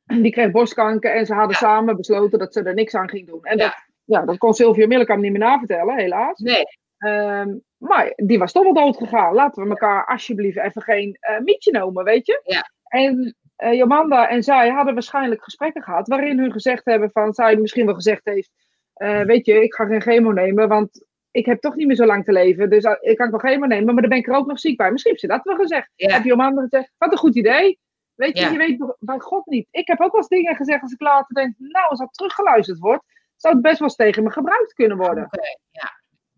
[0.03, 1.57] Die kreeg borstkanker en ze hadden Ja.
[1.67, 3.43] samen besloten dat ze er niks aan ging doen.
[3.43, 3.63] En Ja.
[3.63, 6.39] dat, ja, dat kon Sylvia Millekam niet meer navertellen, helaas.
[6.39, 6.63] Nee,
[6.97, 9.33] Ehm, maar die was toch wel dood gegaan.
[9.33, 12.41] Laten we elkaar alsjeblieft even geen eh, mietje noemen, weet je?
[12.43, 12.69] Ja.
[12.83, 17.55] En eh, Jomanda en zij hadden waarschijnlijk gesprekken gehad waarin hun gezegd hebben van, zij
[17.55, 18.51] misschien wel gezegd heeft,
[18.93, 22.05] eh, weet je, ik ga geen chemo nemen, want ik heb toch niet meer zo
[22.05, 24.47] lang te leven, dus ik kan wel chemo nemen, maar dan ben ik er ook
[24.47, 24.91] nog ziek bij.
[24.91, 25.91] Misschien heeft ze dat wel gezegd.
[25.95, 26.13] Ja.
[26.13, 27.79] Heb Jomanda gezegd, wat een goed idee.
[28.15, 28.51] Weet je, Ja.
[28.51, 29.67] je weet bij God niet.
[29.71, 32.79] Ik heb ook wel eens dingen gezegd als ik later denk, nou, als dat teruggeluisterd
[32.79, 33.03] wordt,
[33.35, 35.23] zou het best wel eens tegen me gebruikt kunnen worden.
[35.23, 35.41] oké.
[35.71, 35.89] Ja.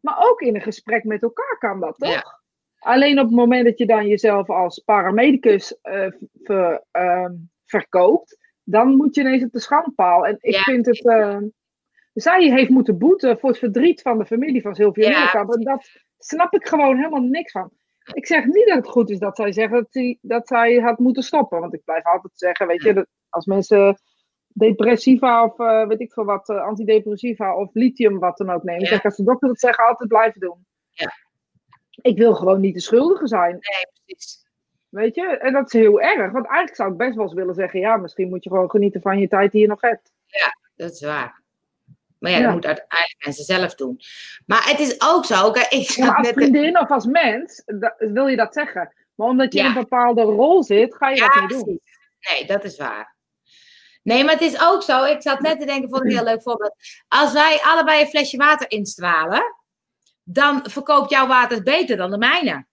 [0.02, 2.12] Maar ook in een gesprek met elkaar kan dat, toch?
[2.12, 2.38] Ja.
[2.80, 6.08] Alleen op het moment dat je dan jezelf als paramedicus eh,
[6.44, 7.34] ver- ehm,
[7.66, 10.26] verkoopt, dan moet je ineens op de schandpaal.
[10.26, 10.62] En ik Ja.
[10.62, 11.06] vind het.
[11.06, 11.44] ehm,
[12.14, 15.34] zij heeft moeten boeten voor het verdriet van de familie van Sylvia Ja.
[15.34, 17.72] En dat snap ik gewoon helemaal niks van.
[18.14, 21.00] Ik zeg niet dat het goed is dat zij zegt dat, zij- dat zij had
[21.00, 21.60] moeten stoppen.
[21.60, 23.98] Want ik blijf altijd zeggen, weet je, dat als mensen
[24.54, 28.82] depressiva of eh, weet ik veel wat, eh, antidepressiva of lithium wat dan ook nemen.
[28.84, 28.88] Ja.
[28.88, 30.66] Zeg, als de dokter dat zegt, altijd blijven doen.
[30.90, 31.12] Ja.
[32.02, 34.48] Ik wil gewoon niet de schuldige zijn, Nee, precies.
[34.90, 35.28] weet je.
[35.38, 37.98] En dat is heel erg, want eigenlijk zou ik best wel eens willen zeggen, ja,
[37.98, 40.12] misschien moet je gewoon genieten van je tijd die je nog hebt.
[40.76, 41.42] Dat is waar.
[42.20, 42.44] Maar ja, Ja.
[42.44, 44.00] dat moet uiteindelijk mensen zelf doen.
[44.46, 47.64] Maar het is ook zo, kijk, ik Ja, als vriendin of als mens,
[47.98, 48.94] wil je dat zeggen.
[49.16, 49.66] Maar omdat je Ja.
[49.66, 51.64] in een bepaalde rol zit, ga je Ja, dat niet doen.
[51.64, 51.82] precies.
[52.30, 53.16] Nee, dat is waar.
[54.02, 55.04] Nee, maar het is ook zo.
[55.04, 56.76] Ik zat net te denken, ik een heel leuk voorbeeld.
[57.08, 59.56] Als wij allebei een flesje water instralen,
[60.24, 62.68] dan verkoopt jouw water beter dan de mijne.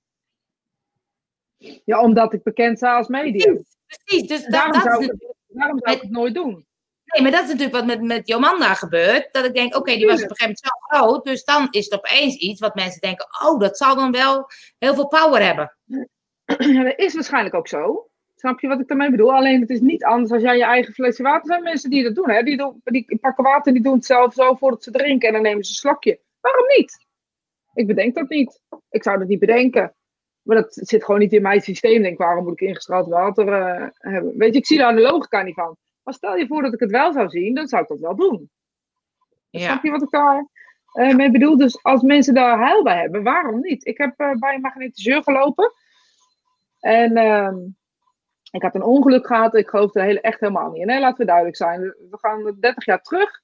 [1.85, 3.64] Ja, omdat ik bekend sta als medium.
[3.87, 6.66] Precies, dus Daarom dat is zou, daarom zou ik het nooit doen.
[7.05, 9.33] nee, maar dat is natuurlijk wat met, met Jomanda gebeurt.
[9.33, 11.24] Dat ik denk, oké, die was op een gegeven moment zo groot.
[11.24, 14.47] Dus dan is het opeens iets wat mensen denken, oh, dat zal dan wel
[14.79, 15.77] heel veel power hebben.
[15.85, 18.09] Ja, dat is waarschijnlijk ook zo.
[18.37, 19.34] Snap je wat ik daarmee bedoel?
[19.34, 21.41] Alleen het is niet anders als jij je eigen flesje water.
[21.41, 22.30] Er zijn mensen die dat doen.
[22.30, 22.43] Hè?
[22.43, 25.28] Die, doen die pakken water en die doen het zelf zo voordat ze drinken.
[25.28, 26.20] En dan nemen ze een slokje.
[26.41, 27.07] Waarom niet?
[27.74, 28.61] Ik bedenk dat niet.
[28.91, 29.95] Ik zou dat niet bedenken.
[30.43, 32.03] Maar dat zit gewoon niet in mijn systeem.
[32.03, 34.37] Denk, waarom moet ik ingestraald water eh, hebben?
[34.37, 35.76] Weet je, ik zie daar de logica niet van.
[36.03, 38.16] Maar stel je voor dat ik het wel zou zien, dan zou ik dat wel
[38.16, 38.51] doen.
[39.51, 40.49] Ja, Snap je wat ik daar
[40.93, 41.57] eh, mee bedoel?
[41.57, 43.87] Dus als mensen daar heil bij hebben, waarom niet?
[43.87, 45.72] Ik heb eh, bij een magnetiseur gelopen.
[46.80, 47.57] En ehm,
[48.57, 49.55] ik had een ongeluk gehad.
[49.55, 50.87] Ik geloof er echt helemaal niet in.
[50.87, 51.81] Nee, laten we duidelijk zijn.
[51.81, 53.41] We gaan 30 jaar terug.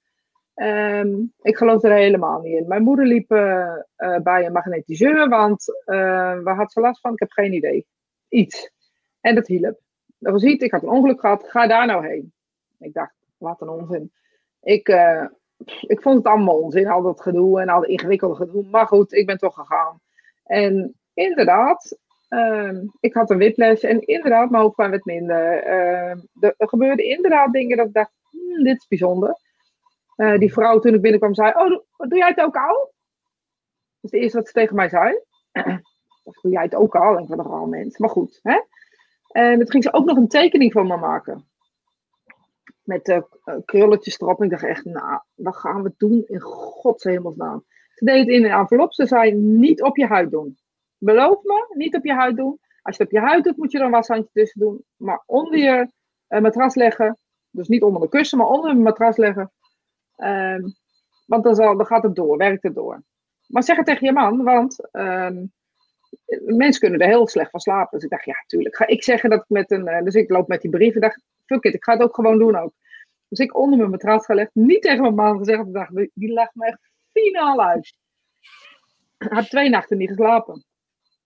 [0.54, 2.68] Ehm, ik geloof er helemaal niet in.
[2.68, 7.12] Mijn moeder liep eh, eh, bij een magnetiseur, want eh, waar had ze last van?
[7.12, 7.86] Ik heb geen idee.
[8.28, 8.70] Iets.
[9.20, 9.80] En dat hielp.
[10.18, 10.64] Dat was iets.
[10.64, 11.48] Ik had een ongeluk gehad.
[11.48, 12.32] Ga daar nou heen.
[12.78, 14.12] Ik dacht, wat een onzin.
[14.60, 14.88] Ik,
[15.80, 18.64] ik vond het allemaal onzin, al dat gedoe en al dat ingewikkelde gedoe.
[18.70, 20.00] Maar goed, ik ben toch gegaan.
[20.44, 21.98] En inderdaad,
[22.32, 25.62] ehm, ik had een whiplash en inderdaad, mijn hoofdpijn werd minder.
[25.62, 29.36] Ehm, er, gebeurden inderdaad dingen dat ik dacht, hmm, dit is bijzonder.
[30.16, 32.92] Eh, die vrouw toen ik binnenkwam zei, oh, doe, doe jij het ook al?
[34.00, 35.18] Dat is het eerste wat ze tegen mij zei.
[36.42, 37.18] Doe jij het ook al?
[37.18, 37.98] Ik ben wel mens.
[37.98, 38.60] Maar goed, hè?
[39.28, 41.46] En toen ging ze ook nog een tekening van me maken
[42.82, 43.22] met eh,
[43.64, 44.38] krulletjes erop.
[44.38, 47.64] En ik dacht echt, nou, wat gaan we doen in Gods hemelsnaam?
[47.94, 48.92] Ze deed het in een envelop.
[48.94, 50.58] Ze zei, niet op je huid doen.
[51.04, 52.58] Beloof me, niet op je huid doen.
[52.82, 54.84] Als je het op je huid doet, moet je er een washandje tussen doen.
[54.96, 55.92] Maar onder je
[56.26, 57.18] eh, matras leggen.
[57.50, 59.52] Dus niet onder mijn kussen, maar onder mijn matras leggen.
[60.16, 60.62] Ehm,
[61.26, 63.02] want dan, zal, dan gaat het door, werkt het door.
[63.46, 65.44] Maar zeg het tegen je man, want ehm,
[66.44, 67.90] mensen kunnen er heel slecht van slapen.
[67.98, 68.76] Dus ik dacht, ja, tuurlijk.
[68.76, 69.86] Ga ik zeggen dat ik met een.
[69.86, 72.14] eh, dus ik loop met die brief en dacht, fuck it, ik ga het ook
[72.14, 72.72] gewoon doen ook.
[73.28, 75.66] Dus ik onder mijn matras gelegd, niet tegen mijn man gezegd.
[75.66, 77.96] Ik dacht, die, lacht me echt finaal uit.
[79.18, 80.64] Hij had twee nachten niet geslapen.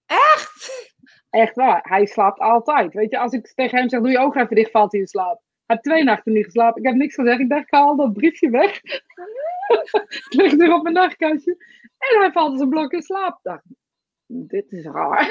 [0.07, 0.95] Echt?
[1.31, 2.95] Echt waar, hij slaapt altijd.
[2.95, 5.07] Weet je, als ik tegen hem zeg, doe je ogen even dicht, valt hij in
[5.07, 5.41] slaap.
[5.67, 6.83] heb twee nachten niet geslapen.
[6.83, 7.41] Ik heb niks gezegd.
[7.41, 8.81] Ik dacht, ik haal dat briefje weg.
[9.99, 11.57] het ligt weer op mijn nachtkastje.
[11.99, 13.39] En hij valt als een blok in slaap.
[13.43, 13.65] Dacht,
[14.27, 15.31] dit is raar.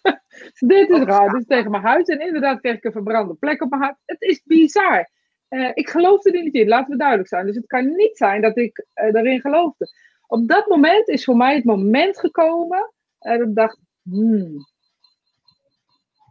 [0.66, 1.30] dit is raar.
[1.30, 2.08] Dit is tegen mijn huid.
[2.08, 3.96] En inderdaad kreeg ik een verbrande plek op mijn huid.
[4.04, 5.10] Het is bizar.
[5.48, 7.46] Uh, ik geloofde er niet in, laten we duidelijk zijn.
[7.46, 9.88] Dus het kan niet zijn dat ik uh, daarin geloofde.
[10.26, 12.92] Op dat moment is voor mij het moment gekomen.
[13.18, 13.78] En ik dacht,
[14.10, 14.66] hmm,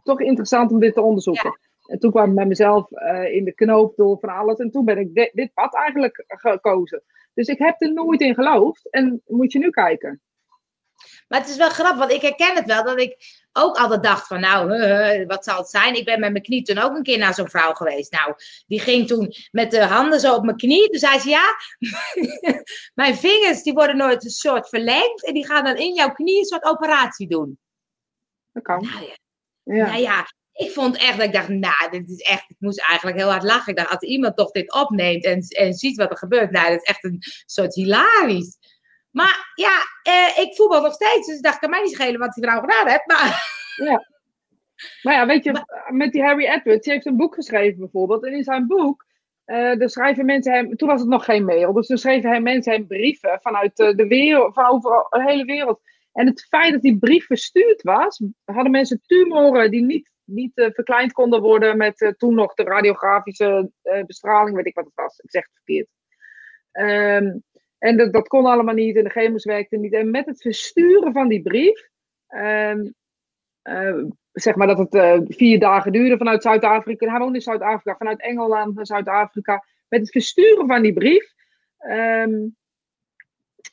[0.02, 1.58] toch interessant om dit te onderzoeken.
[1.86, 4.58] En toen kwam ik met mezelf uh, in de knoop door van alles.
[4.58, 7.02] En toen ben ik dit, dit pad eigenlijk gekozen.
[7.34, 8.90] Dus ik heb er nooit in geloofd.
[8.90, 10.20] En moet je nu kijken.
[11.28, 12.84] Maar het is wel grappig, want ik herken het wel.
[12.84, 13.16] Dat ik
[13.52, 14.66] ook altijd dacht van, nou,
[15.26, 15.94] wat zal het zijn?
[15.94, 18.12] Ik ben met mijn knie toen ook een keer naar zo'n vrouw geweest.
[18.12, 18.34] Nou,
[18.66, 20.90] die ging toen met de handen zo op mijn knie.
[20.90, 21.44] Toen zei ze, ja,
[23.04, 25.26] mijn vingers die worden nooit een soort verlengd.
[25.26, 27.58] En die gaan dan in jouw knie een soort operatie doen.
[28.56, 28.82] Dat kan.
[28.82, 29.14] Nou ja,
[29.62, 29.86] ja.
[29.86, 30.26] Nou ja
[30.56, 33.42] ik vond echt dat ik dacht, nou, dit is echt, ik moest eigenlijk heel hard
[33.42, 33.72] lachen.
[33.72, 36.80] Ik dacht, als iemand toch dit opneemt en, en ziet wat er gebeurt, nou, dat
[36.80, 38.58] is echt een soort hilarisch.
[39.10, 41.26] Maar ja, eh, ik voetbal nog steeds.
[41.26, 43.06] Dus ik dacht, kan mij niet schelen wat die vrouw gedaan heeft.
[43.06, 43.34] Maar...
[43.76, 44.14] Ja.
[45.02, 48.24] Maar ja, weet je, met die Harry Edwards, die heeft een boek geschreven bijvoorbeeld.
[48.24, 49.06] En in zijn boek,
[49.46, 52.72] uh, schrijven mensen hem, toen was het nog geen mail, dus toen schreven hem mensen
[52.72, 55.80] hem brieven vanuit eh, de wereld, van over de hele wereld.
[56.16, 60.66] En het feit dat die brief verstuurd was, hadden mensen tumoren die niet, niet uh,
[60.70, 63.70] verkleind konden worden met toen nog de radiografische
[64.06, 65.18] bestraling, weet ik wat het was.
[65.18, 65.88] Ik zeg het verkeerd.
[66.72, 67.42] Um,
[67.78, 69.92] en dat, dat kon allemaal niet en de chemo's werkten niet.
[69.92, 71.88] En met het versturen van die brief,
[72.28, 72.74] uh,
[74.32, 77.10] zeg maar dat het vier dagen duurde vanuit Zuid-Afrika.
[77.10, 79.64] Hij woonde in Zuid-Afrika, vanuit Engeland naar Zuid-Afrika.
[79.88, 81.32] Met het versturen van die brief
[81.90, 82.56] um,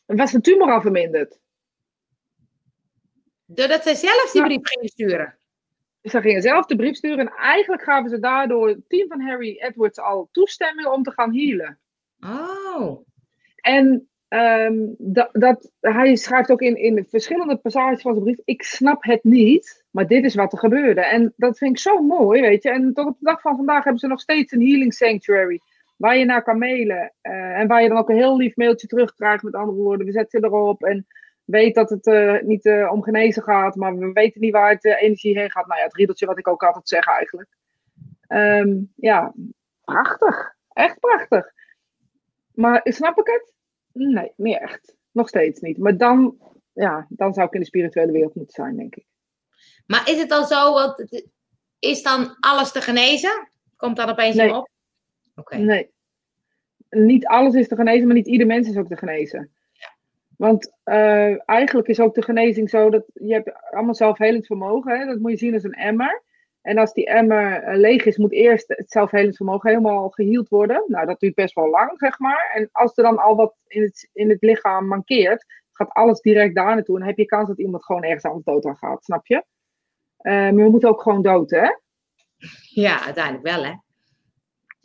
[0.05, 1.41] was de tumor al verminderd.
[3.53, 5.37] Doordat zij zelf die brief gingen sturen?
[6.01, 9.57] Ze gingen zelf de brief sturen en eigenlijk gaven ze daardoor het team van Harry
[9.59, 11.79] Edwards al toestemming om te gaan healen.
[12.19, 13.05] Oh.
[13.55, 18.63] En um, dat, dat, hij schrijft ook in, in verschillende passages van zijn brief: Ik
[18.63, 21.01] snap het niet, maar dit is wat er gebeurde.
[21.01, 22.69] En dat vind ik zo mooi, weet je.
[22.69, 25.59] En tot op de dag van vandaag hebben ze nog steeds een healing sanctuary.
[25.97, 27.13] Waar je naar kan mailen.
[27.21, 29.43] Uh, en waar je dan ook een heel lief mailtje terugkrijgt.
[29.43, 30.83] Met andere woorden, we zetten je erop.
[30.83, 31.07] En
[31.45, 33.75] weet dat het uh, niet uh, om genezen gaat.
[33.75, 35.67] Maar we weten niet waar het energie heen gaat.
[35.67, 37.49] Nou ja, het riedeltje wat ik ook altijd zeg eigenlijk.
[38.27, 39.33] Um, ja,
[39.83, 40.55] prachtig.
[40.69, 41.51] Echt prachtig.
[42.53, 43.53] Maar snap ik het?
[43.91, 44.95] Nee, meer echt.
[45.11, 45.77] Nog steeds niet.
[45.77, 46.37] Maar dan,
[46.73, 49.05] ja, dan zou ik in de spirituele wereld moeten zijn, denk ik.
[49.85, 51.23] Maar is het dan zo, want
[51.79, 53.49] is dan alles te genezen?
[53.75, 54.53] Komt dat opeens nee.
[54.53, 54.69] op?
[55.35, 55.59] Okay.
[55.59, 55.91] Nee.
[56.89, 59.51] Niet alles is te genezen, maar niet ieder mens is ook te genezen.
[60.37, 64.99] Want uh, eigenlijk is ook de genezing zo dat je hebt allemaal zelfhelend vermogen.
[64.99, 65.05] Hè?
[65.05, 66.23] Dat moet je zien als een emmer.
[66.61, 70.83] En als die emmer uh, leeg is, moet eerst het zelfhelend vermogen helemaal geheeld worden.
[70.87, 72.51] Nou, dat duurt best wel lang, zeg maar.
[72.53, 76.55] En als er dan al wat in het, in het lichaam mankeert, gaat alles direct
[76.55, 76.95] daar naartoe.
[76.95, 79.35] En dan heb je kans dat iemand gewoon ergens anders dood aan gaat, snap je?
[79.35, 81.69] Uh, maar we moeten ook gewoon dood, hè?
[82.69, 83.73] Ja, uiteindelijk wel, hè?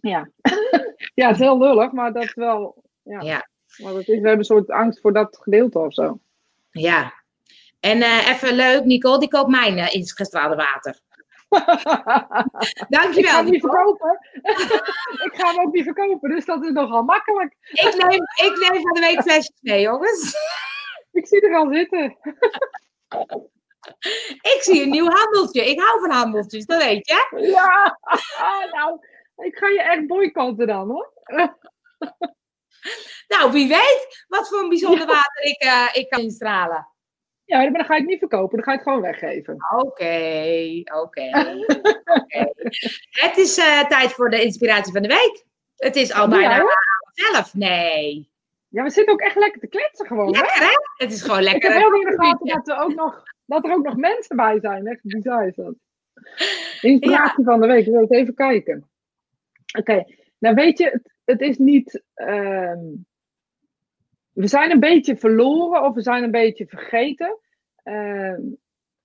[0.01, 0.31] Ja.
[1.15, 2.85] ja, het is heel lullig, maar dat is wel...
[3.03, 3.21] Ja.
[3.21, 3.49] ja.
[3.77, 6.19] Maar dat is, we hebben een soort angst voor dat gedeelte of zo.
[6.71, 7.13] Ja.
[7.81, 11.01] En uh, even leuk, Nicole, die koopt mijn uh, ingestraalde water.
[12.89, 13.19] Dankjewel.
[13.19, 14.19] Ik ga hem niet verkopen.
[15.27, 17.57] ik ga hem ook niet verkopen, dus dat is nogal makkelijk.
[17.71, 20.35] ik, neem, ik neem van de week flesjes mee, jongens.
[21.13, 22.05] ik zie er al zitten.
[24.55, 25.71] ik zie een nieuw handeltje.
[25.71, 27.41] Ik hou van handeltjes, dat weet je.
[27.41, 27.99] Ja,
[28.73, 28.99] nou,
[29.37, 31.13] ik ga je echt boycotten dan, hoor.
[33.33, 36.89] nou, wie weet wat voor een bijzonder water ik, uh, ik kan instralen.
[37.45, 39.57] Ja, maar dan ga het niet verkopen, dan ga je het gewoon weggeven.
[39.77, 41.31] Oké, oké.
[43.25, 45.45] Het is uh, tijd voor de inspiratie van de week.
[45.77, 46.65] Het is al bijna ja,
[47.13, 47.55] zelf.
[47.55, 48.31] Nee.
[48.69, 50.31] Ja, we zitten ook echt lekker te kletsen gewoon.
[50.31, 50.73] Lekker, hè?
[50.97, 51.71] Het is gewoon lekker.
[51.71, 54.37] Ik heb heel in de gaten dat er, ook nog, dat er ook nog mensen
[54.37, 54.87] bij zijn.
[54.87, 55.75] Echt bizar is dat.
[56.81, 57.51] Inspiratie ja.
[57.51, 58.91] van de week, ik wil even kijken.
[59.79, 60.05] Oké,
[60.39, 61.01] nou weet je,
[61.31, 62.03] het, is niet...
[62.15, 63.07] Um,
[64.33, 67.39] we zijn een beetje verloren of we zijn een beetje vergeten
[67.85, 68.39] uh,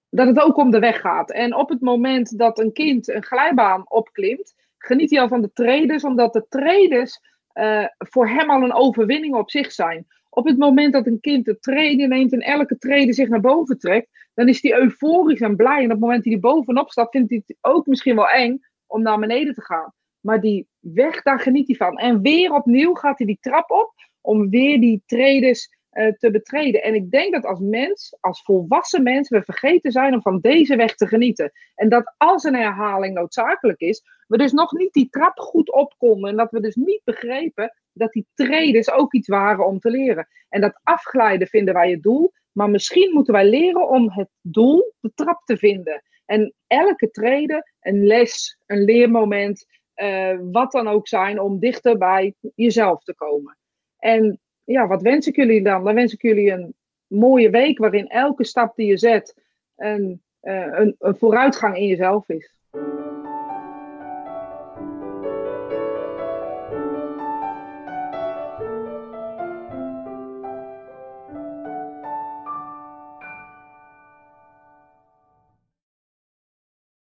[0.10, 1.32] dat het ook om de weg gaat.
[1.32, 5.54] En op het moment dat een kind een glijbaan opklimt, geniet hij al van de
[5.54, 7.20] traders, omdat de traders
[7.54, 10.08] uh, voor hem al een overwinning op zich zijn.
[10.30, 13.78] Op het moment dat een kind de treden neemt en elke trede zich naar boven
[13.78, 15.78] trekt, dan is hij euforisch en blij.
[15.78, 18.60] En op het moment dat hij bovenop staat, vindt hij het ook misschien wel eng
[18.88, 19.94] om naar beneden te gaan.
[20.24, 21.98] Maar die weg, daar geniet hij van.
[21.98, 26.84] En weer opnieuw gaat hij die trap op om weer die tredes uh, te betreden.
[26.84, 30.76] En ik denk dat als mens, als volwassen mens, we vergeten zijn om van deze
[30.76, 31.52] weg te genieten.
[31.76, 35.94] En dat als een herhaling noodzakelijk is, we dus nog niet die trap goed op
[35.98, 36.30] konden.
[36.30, 40.28] En dat we dus niet begrepen dat die tredes ook iets waren om te leren.
[40.50, 42.32] En dat afglijden vinden wij het doel.
[42.52, 46.04] Maar misschien moeten wij leren om het doel, de trap te vinden.
[46.26, 49.66] En elke trede, een les, een leermoment,
[49.96, 53.58] uh, wat dan ook zijn, om dichter bij jezelf te komen.
[53.98, 55.84] En ja, wat wens ik jullie dan?
[55.84, 56.74] Dan wens ik jullie een
[57.08, 59.42] mooie week waarin elke stap die je zet
[59.76, 62.56] een, uh, een, een vooruitgang in jezelf is.